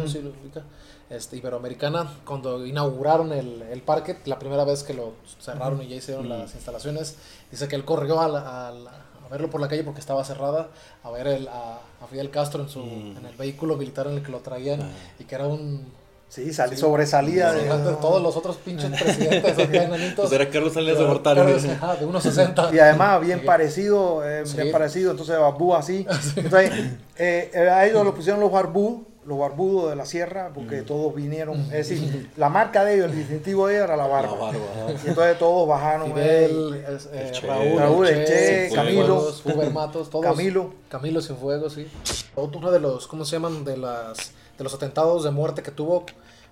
[0.44, 0.64] ubica,
[1.10, 5.96] este, Iberoamericana, cuando inauguraron el, el parque, la primera vez que lo cerraron y ya
[5.98, 7.18] hicieron las instalaciones,
[7.52, 8.92] dice que él corrió a, la- a la-
[9.24, 10.70] a verlo por la calle porque estaba cerrada,
[11.04, 14.24] a ver el, a, a Fidel Castro en, su, en el vehículo militar en el
[14.24, 14.82] que lo traían
[15.20, 15.86] y que era un...
[16.34, 16.78] Sí, sal- Sí.
[16.78, 20.16] sobresalía de, de todos los otros pinches presidentes enanitos.
[20.30, 21.42] Pues era Carlos Salinas de Gortari.
[21.42, 21.60] de
[22.08, 22.74] 1.60.
[22.74, 24.58] Y además bien parecido, eh, Sí.
[24.58, 26.08] bien parecido, entonces barbú así.
[26.36, 26.72] Entonces,
[27.18, 31.14] eh, eh, a ellos lo pusieron los barbudos, los barbudos de la sierra, porque todos
[31.14, 34.32] vinieron, es decir, la marca de ellos, el distintivo de ellos era la barba.
[34.32, 34.92] La barba, ajá.
[35.06, 36.14] Y entonces todos bajaron.
[36.14, 37.48] Fidel, es- eh, El Che.
[37.48, 39.32] Raúl, Raúl, el Che, Che, Camilo.
[39.72, 40.26] Matos, todos.
[40.26, 40.74] Camilo.
[40.90, 41.88] Camilo Cienfuegos, sí.
[42.36, 43.64] Uno de los, ¿cómo se llaman?
[43.64, 46.06] De las de los atentados de muerte que tuvo,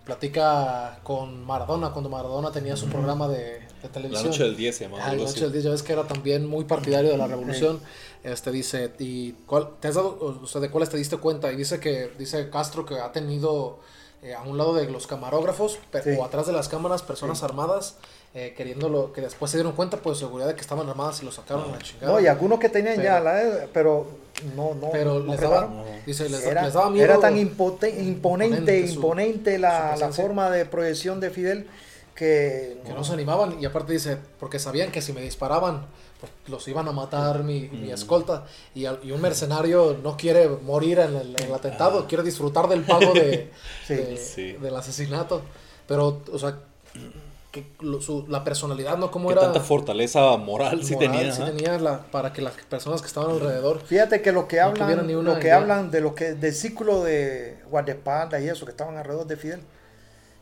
[0.06, 4.28] platica con Maradona, cuando Maradona tenía su programa de, de La televisión.
[4.32, 5.04] noche del 10 se llamaba.
[5.06, 7.80] Ah, la noche del 10, ya ves que era también muy partidario de la revolución.
[8.24, 11.52] Este dice, ¿y cuál, te has dado, o sea, de cuáles te diste cuenta?
[11.52, 13.80] Y dice que, dice Castro que ha tenido
[14.22, 16.12] eh, a un lado de los camarógrafos Sí.
[16.20, 17.98] o atrás de las cámaras personas armadas
[18.34, 21.32] eh, queriéndolo, que después se dieron cuenta por seguridad de que estaban armadas y lo
[21.32, 22.14] sacaron a la chingada.
[22.14, 24.08] No, y algunos que tenían Pero- ya la edad, pero
[24.56, 24.90] no, no.
[24.92, 27.04] pero no les daba, dice, les, era, les daba miedo.
[27.06, 31.68] era tan impote- imponente, imponente su- imponente su la, la forma de proyección de Fidel
[32.16, 35.86] que, que no se animaban y aparte dice porque sabían que si me disparaban
[36.20, 40.48] pues los iban a matar mi, mi escolta y, al- y un mercenario no quiere
[40.48, 43.50] morir en el, en el atentado quiere disfrutar del pago de,
[43.88, 43.96] Sí.
[43.96, 44.52] de- Sí.
[44.54, 45.42] del asesinato
[45.88, 46.58] pero o sea
[47.52, 51.32] que lo- su- la personalidad no como Que era tanta fortaleza moral sí moral, tenía.
[51.34, 54.64] sí tenía la, para que las personas que estaban alrededor Fíjate que los que No
[54.68, 55.58] hablan, tuvieron ni una los que idea.
[55.58, 59.62] hablan de lo que del ciclo de guardaespaldas y eso que estaban alrededor de Fidel,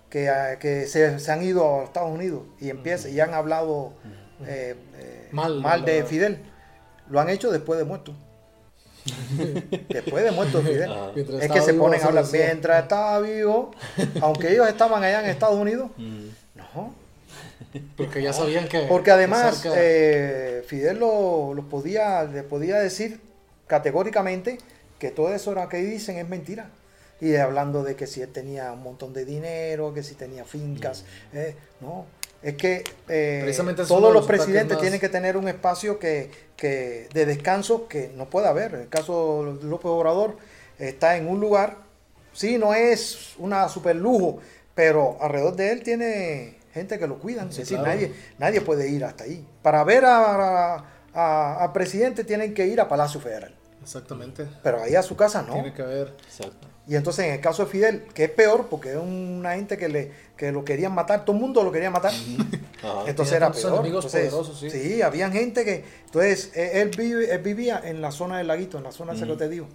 [0.10, 3.93] que, ah, que se, se han ido a Estados Unidos y empieza, y han hablado
[4.45, 6.39] eh, eh, Mal, mal, de la- Fidel,
[7.10, 8.14] lo han hecho después de muerto.
[9.89, 10.91] después de muerto Fidel.
[11.41, 13.72] Es que se vivo, ponen a hablar mientras estaba vivo,
[14.22, 15.89] aunque ellos estaban allá en Estados Unidos.
[15.97, 16.30] No,
[17.97, 18.82] Porque ya sabían que.
[18.82, 23.19] porque además que eh, Fidel lo, lo podía, le podía decir
[23.67, 24.57] categóricamente
[24.97, 26.69] que todo eso que dicen es mentira.
[27.21, 31.03] Y hablando de que si él tenía un montón de dinero, que si tenía fincas.
[31.34, 32.05] eh, no,
[32.41, 33.53] es que eh,
[33.88, 38.30] todos los presidentes más- tienen que tener un espacio que, que de descanso que no
[38.30, 38.73] puede haber.
[38.75, 40.38] En el caso de López Obrador
[40.77, 41.77] está en un lugar,
[42.32, 44.39] sí, no es una super lujo,
[44.73, 47.47] pero alrededor de él tiene gente que lo cuidan.
[47.51, 47.93] Sí, es decir, claro.
[47.93, 49.45] nadie, nadie puede ir hasta ahí.
[49.61, 53.55] Para ver a- a- presidente tienen que ir a Palacio Federal.
[53.82, 54.45] Exactamente.
[54.63, 55.53] Pero ahí a su casa no.
[55.53, 56.13] Tiene que haber.
[56.26, 56.67] Exacto.
[56.88, 59.88] Y entonces en el caso de Fidel, que es peor porque es una gente que,
[59.89, 62.11] le, que lo querían matar, todo el mundo lo quería matar.
[62.84, 63.03] Ajá.
[63.07, 63.74] Entonces era peor.
[63.74, 64.70] enemigos Entonces, poderosos, sí.
[64.72, 65.86] sí, había gente que...
[66.05, 69.28] Entonces eh, él, vive- él vivía en la zona del laguito, en la zona esa
[69.28, 69.67] que te digo,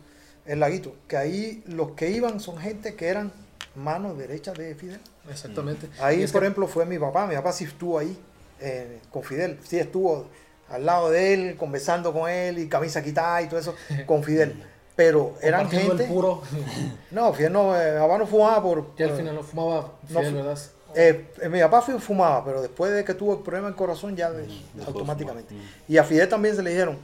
[0.44, 3.32] el laguito, que ahí los que iban son gente que eran
[3.76, 5.00] manos derechas de Fidel.
[5.28, 5.88] Exactamente.
[6.00, 7.26] Ahí, Y es por que- ejemplo, fue mi papá.
[7.26, 8.16] Mi papá sí estuvo ahí
[8.60, 9.58] eh, con Fidel.
[9.66, 10.26] Sí estuvo
[10.68, 13.74] al lado de él, conversando con él y camisa quitada y todo eso
[14.06, 14.62] con Fidel.
[14.96, 16.04] Pero eran gente...
[16.04, 16.42] el puro.
[17.10, 18.94] No, Fidel no, eh, papá no fumaba por...
[18.94, 20.58] que al final no fumaba No Fidel, fu- ¿verdad?
[20.96, 24.14] Eh, eh, mi papá fu- fumaba, pero después de que tuvo el problema del corazón
[24.14, 25.48] ya de- de automáticamente.
[25.52, 25.66] fumar.
[25.88, 26.96] Y a Fidel también se le dijeron,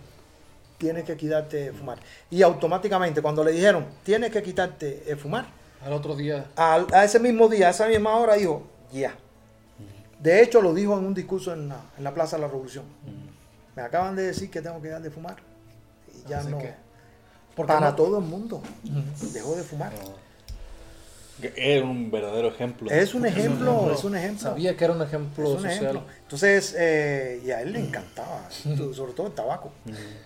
[0.78, 1.98] tienes que quitarte de fumar.
[2.30, 5.46] Y automáticamente cuando le dijeron, tienes que quitarte de fumar,
[5.84, 6.46] Al otro día.
[6.56, 8.62] a, a ese mismo día, a esa misma hora dijo,
[8.92, 9.14] ya.
[10.18, 12.84] De hecho lo dijo en un discurso en la, en la Plaza de la Revolución.
[13.74, 15.36] Me acaban de decir que tengo que dejar de fumar.
[16.14, 16.58] Y ya Así no.
[16.58, 16.74] que-
[17.54, 18.62] porque Para no- todo el mundo.
[19.32, 19.92] Dejó de fumar.
[21.40, 22.90] Que Era un verdadero ejemplo.
[22.90, 24.42] Es un ejemplo, es un ejemplo.
[24.50, 25.72] Sabía que era un ejemplo Es un social.
[25.74, 26.02] ejemplo.
[26.22, 29.70] Entonces, eh, y a él le encantaba, tu- sobre todo el tabaco,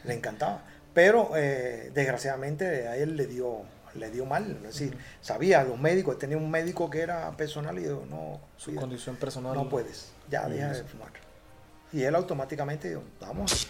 [0.05, 0.63] le encantaba.
[0.93, 3.59] Pero eh, desgraciadamente a él le dio,
[3.97, 4.57] le dio mal.
[4.57, 8.70] Es decir, sabía, los médicos, tenía un médico que era personal y dijo, no, Su
[8.70, 9.55] cuida, condición personal.
[9.55, 11.11] no puedes, ya deja de fumar.
[11.92, 13.68] Y él automáticamente dijo, vamos.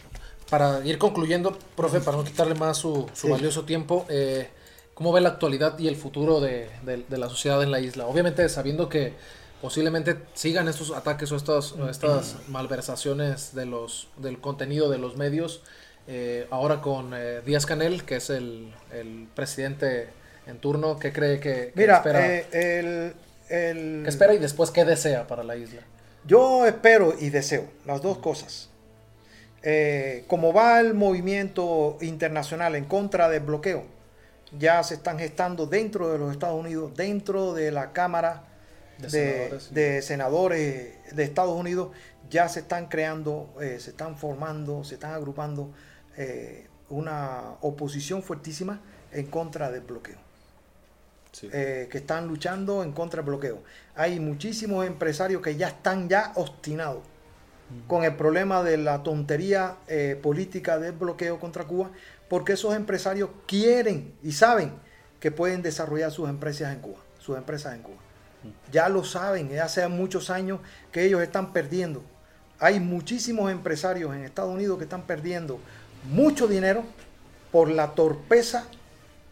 [0.50, 3.32] Para ir concluyendo, profe, para no quitarle más su, su Sí.
[3.32, 4.48] valioso tiempo, eh,
[4.94, 8.06] ¿cómo ve la actualidad y el futuro de, de- de la sociedad en la isla?
[8.06, 9.14] Obviamente sabiendo que
[9.60, 15.16] posiblemente sigan estos ataques o estas, o estas malversaciones de los, del contenido de los
[15.16, 15.62] medios,
[16.06, 20.08] eh, ahora con eh, Díaz Canel, que es el, el presidente
[20.46, 22.26] en turno, ¿qué cree que, que Mira, espera?
[22.26, 23.14] eh, el,
[23.48, 25.80] el- ¿Qué espera y después qué desea para la isla?
[26.26, 28.70] Yo espero y deseo las dos cosas.
[30.26, 33.84] Como va el movimiento internacional en contra del bloqueo,
[34.58, 38.44] ya se están gestando dentro de los Estados Unidos, dentro de la Cámara
[38.98, 39.74] De de, senadores.
[39.74, 41.88] de senadores de Estados Unidos,
[42.28, 45.70] ya se están creando, se están formando, se están agrupando
[46.16, 48.80] eh, una oposición fuertísima
[49.12, 50.18] en contra del bloqueo
[51.32, 51.48] Sí.
[51.52, 53.62] eh, que están luchando en contra del bloqueo.
[53.96, 57.02] Hay muchísimos empresarios que ya están ya obstinados
[57.88, 61.90] con el problema de la tontería eh, política del bloqueo contra Cuba,
[62.28, 64.74] porque esos empresarios quieren y saben
[65.18, 67.96] que pueden desarrollar sus empresas en Cuba, sus empresas en Cuba.
[68.70, 70.60] Ya lo saben, ya hace muchos años
[70.92, 72.04] que ellos están perdiendo.
[72.60, 75.58] Hay muchísimos empresarios en Estados Unidos que están perdiendo
[76.04, 76.82] mucho dinero
[77.52, 78.64] por la torpeza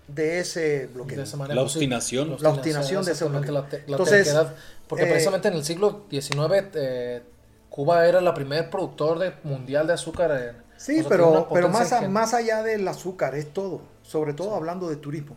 [0.09, 1.19] de ese bloqueo.
[1.19, 1.79] De esa manera, La pues, sí.
[1.79, 2.37] obstinación.
[2.41, 3.53] La obstinación de ese bloqueo.
[3.53, 4.55] la, te- la Entonces, terquedad.
[4.89, 6.31] Porque eh, precisamente en el siglo XIX
[6.75, 7.23] eh,
[7.71, 10.31] Cuba era la primer productor de, mundial de azúcar.
[10.33, 14.35] en- Sí, o sea, pero, pero más, a- más allá del azúcar es todo, sobre
[14.35, 15.37] todo hablando de turismo.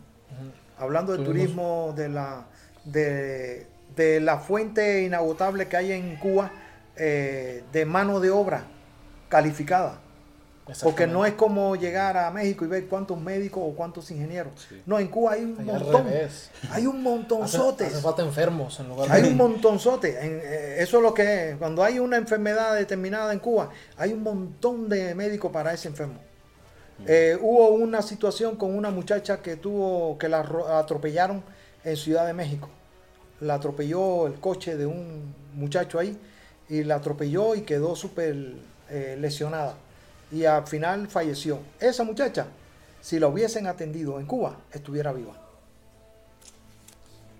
[0.78, 2.46] Hablando de turismo, de la,
[2.84, 3.66] de,
[3.96, 6.50] de la fuente inagotable que hay en Cuba
[6.96, 8.64] eh, de mano de obra
[9.28, 10.00] calificada.
[10.82, 14.52] Porque no es como llegar a México y ver cuántos médicos o cuántos ingenieros.
[14.68, 14.82] Sí.
[14.84, 16.06] No, en Cuba hay un montón.
[16.70, 17.86] Hay un montonzote.
[17.86, 19.14] hace falta enfermos en lugar de...
[19.14, 20.18] Hay un montonzote.
[20.20, 21.56] En, eh, eso es lo que es.
[21.56, 26.18] Cuando hay una enfermedad determinada en Cuba, hay un montón de médicos para ese enfermo.
[27.06, 31.44] Eh, hubo una situación con una muchacha que tuvo que la ro- atropellaron
[31.84, 32.68] en Ciudad de México.
[33.40, 36.18] La atropelló el coche de un muchacho ahí
[36.68, 38.34] y la atropelló y quedó súper
[38.90, 39.76] eh, lesionada.
[40.30, 41.60] Y al final falleció.
[41.80, 42.46] Esa muchacha,
[43.00, 45.34] si la hubiesen atendido en Cuba, estuviera viva.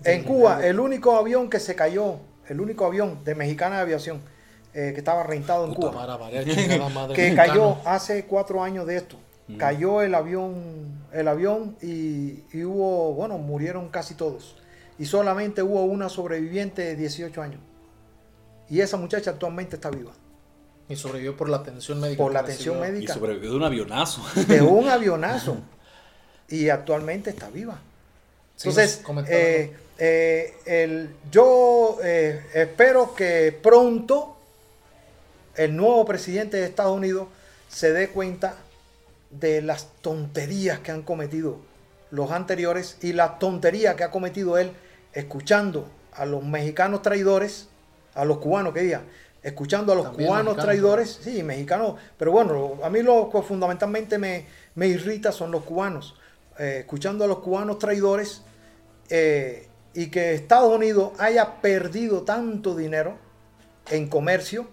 [0.05, 2.16] En Cuba, el único avión que se cayó,
[2.49, 4.20] el único avión de Mexicana de Aviación
[4.72, 6.18] eh, que estaba rentado en Puta Cuba, mara,
[6.89, 9.16] madre, que cayó hace cuatro años de esto.
[9.59, 14.57] Cayó el avión, el avión y, y hubo, bueno, murieron casi todos.
[14.99, 17.61] y solamente hubo una sobreviviente de 18 años.
[18.68, 20.12] Y esa muchacha actualmente está viva.
[20.89, 22.22] Y sobrevivió por la atención médica.
[22.22, 23.12] Por la atención médica.
[23.12, 24.22] Y sobrevivió de un avionazo.
[24.47, 25.57] De un avionazo.
[26.49, 27.80] y actualmente está viva.
[28.57, 34.37] Entonces, eh, eh, el, yo eh, espero que pronto
[35.55, 37.28] el nuevo presidente de Estados Unidos
[37.68, 38.57] se dé cuenta
[39.30, 41.59] de las tonterías que han cometido
[42.11, 44.72] los anteriores y la tontería que ha cometido él
[45.12, 47.68] escuchando a los mexicanos traidores,
[48.14, 49.03] a los cubanos que diga,
[49.47, 54.44] escuchando a los cubanos traidores, sí, mexicanos, pero bueno, a mí lo que fundamentalmente me,
[54.74, 56.16] me irrita son los cubanos,
[56.59, 58.42] eh, escuchando a los cubanos traidores
[59.09, 63.18] eh, y que Estados Unidos haya perdido tanto dinero
[63.88, 64.66] en comercio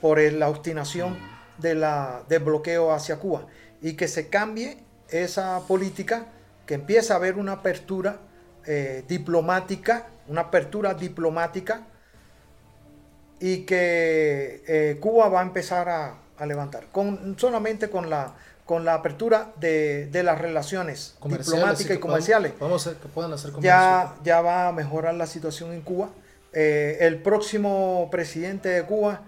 [0.00, 1.16] por la obstinación
[1.58, 3.46] de la, del bloqueo hacia Cuba
[3.80, 4.78] y que se cambie
[5.10, 6.26] esa política,
[6.66, 8.18] que empiece a haber una apertura
[8.66, 11.86] eh, diplomática, una apertura diplomática
[13.40, 18.34] y que eh, Cuba va a empezar a, levantar, con, solamente con la,
[18.64, 22.52] con la apertura de, las relaciones diplomáticas y, comerciales.
[22.58, 26.10] Vamos a que puedan hacer ya, ya va a mejorar la situación en Cuba.
[26.52, 29.22] Eh, el próximo presidente de Cuba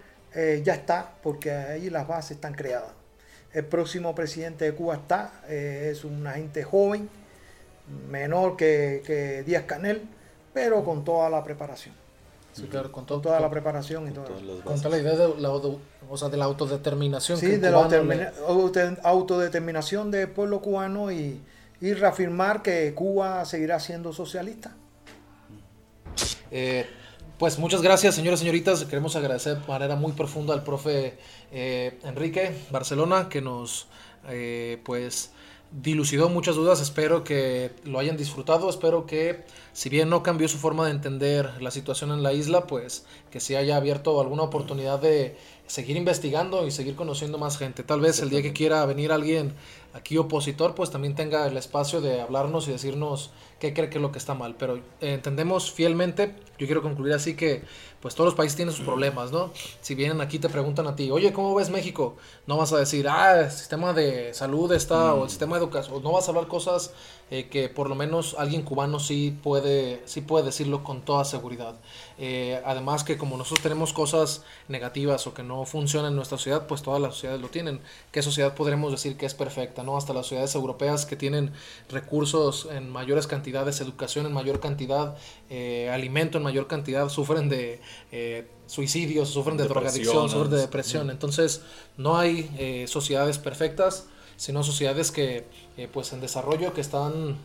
[0.62, 2.92] ya está, porque ahí las bases están creadas.
[3.52, 7.08] El próximo presidente de Cuba está, es una gente joven,
[8.08, 10.02] menor que, Díaz Canel,
[10.52, 11.94] pero con toda la preparación.
[12.58, 14.26] Sí, claro, con, toda la preparación y todo.
[14.64, 17.38] Con toda la idea de la, o sea, de la autodeterminación.
[17.38, 18.32] Sí, de la
[19.02, 21.40] autodeterminación del pueblo cubano y,
[21.80, 24.74] reafirmar que Cuba seguirá siendo socialista.
[26.50, 26.86] Eh,
[27.38, 28.84] pues muchas gracias, señores y señoritas.
[28.84, 31.16] Queremos agradecer de manera muy profunda al profe
[31.52, 33.86] eh, Enrique Barcelona que nos,
[34.28, 35.30] eh, pues,
[35.70, 40.58] dilucidó muchas dudas, espero que lo hayan disfrutado, espero que si bien no cambió su
[40.58, 44.98] forma de entender la situación en la isla, pues que se haya abierto alguna oportunidad
[44.98, 47.82] de seguir investigando y seguir conociendo más gente.
[47.82, 49.54] Tal vez el día que quiera venir alguien
[49.94, 54.02] aquí opositor, pues también tenga el espacio de hablarnos y decirnos qué cree que es
[54.02, 54.54] lo que está mal.
[54.56, 57.62] Pero eh, entendemos fielmente, yo quiero concluir así que
[58.00, 59.50] pues todos los países tienen sus problemas, ¿no?
[59.80, 62.16] Si vienen aquí te preguntan a ti, oye, ¿cómo ves México?
[62.46, 65.30] No vas a decir, ah, el sistema de salud está, o el mm.
[65.30, 66.92] sistema de educación, no vas a hablar cosas
[67.30, 71.76] eh, que por lo menos alguien cubano sí puede, sí puede decirlo con toda seguridad.
[72.18, 76.66] Eh, además que como nosotros tenemos cosas negativas o que no funcionan en nuestra sociedad,
[76.66, 77.80] pues todas las sociedades lo tienen.
[78.12, 79.82] ¿Qué sociedad podremos decir que es perfecta?
[79.82, 79.96] ¿no?
[79.96, 81.52] Hasta las sociedades europeas que tienen
[81.88, 85.16] recursos en mayores cantidades, educación en mayor cantidad,
[85.50, 87.80] eh, alimento en mayor cantidad, sufren de
[88.12, 91.10] eh, suicidios, sufren de drogadicción, sufren de depresión.
[91.10, 91.62] Entonces,
[91.96, 94.06] no hay eh, sociedades perfectas,
[94.38, 95.44] sino sociedades que,
[95.76, 97.36] eh, pues, en desarrollo, que están,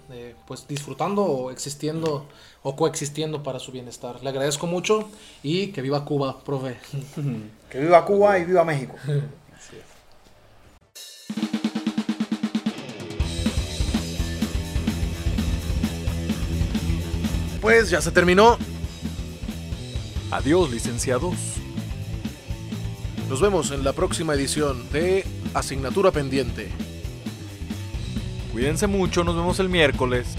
[0.47, 2.25] pues, disfrutando o existiendo
[2.61, 4.23] o coexistiendo para su bienestar.
[4.23, 5.09] Le agradezco mucho
[5.43, 6.77] y que viva Cuba, profe.
[7.69, 8.95] Que viva Cuba y viva México.
[17.63, 18.57] Pues ya se terminó.
[20.29, 21.52] Adiós, licenciados.
[23.33, 25.25] Nos vemos en la próxima edición de
[25.55, 26.69] Asignatura Pendiente.
[28.51, 30.35] Cuídense mucho, nos vemos el miércoles.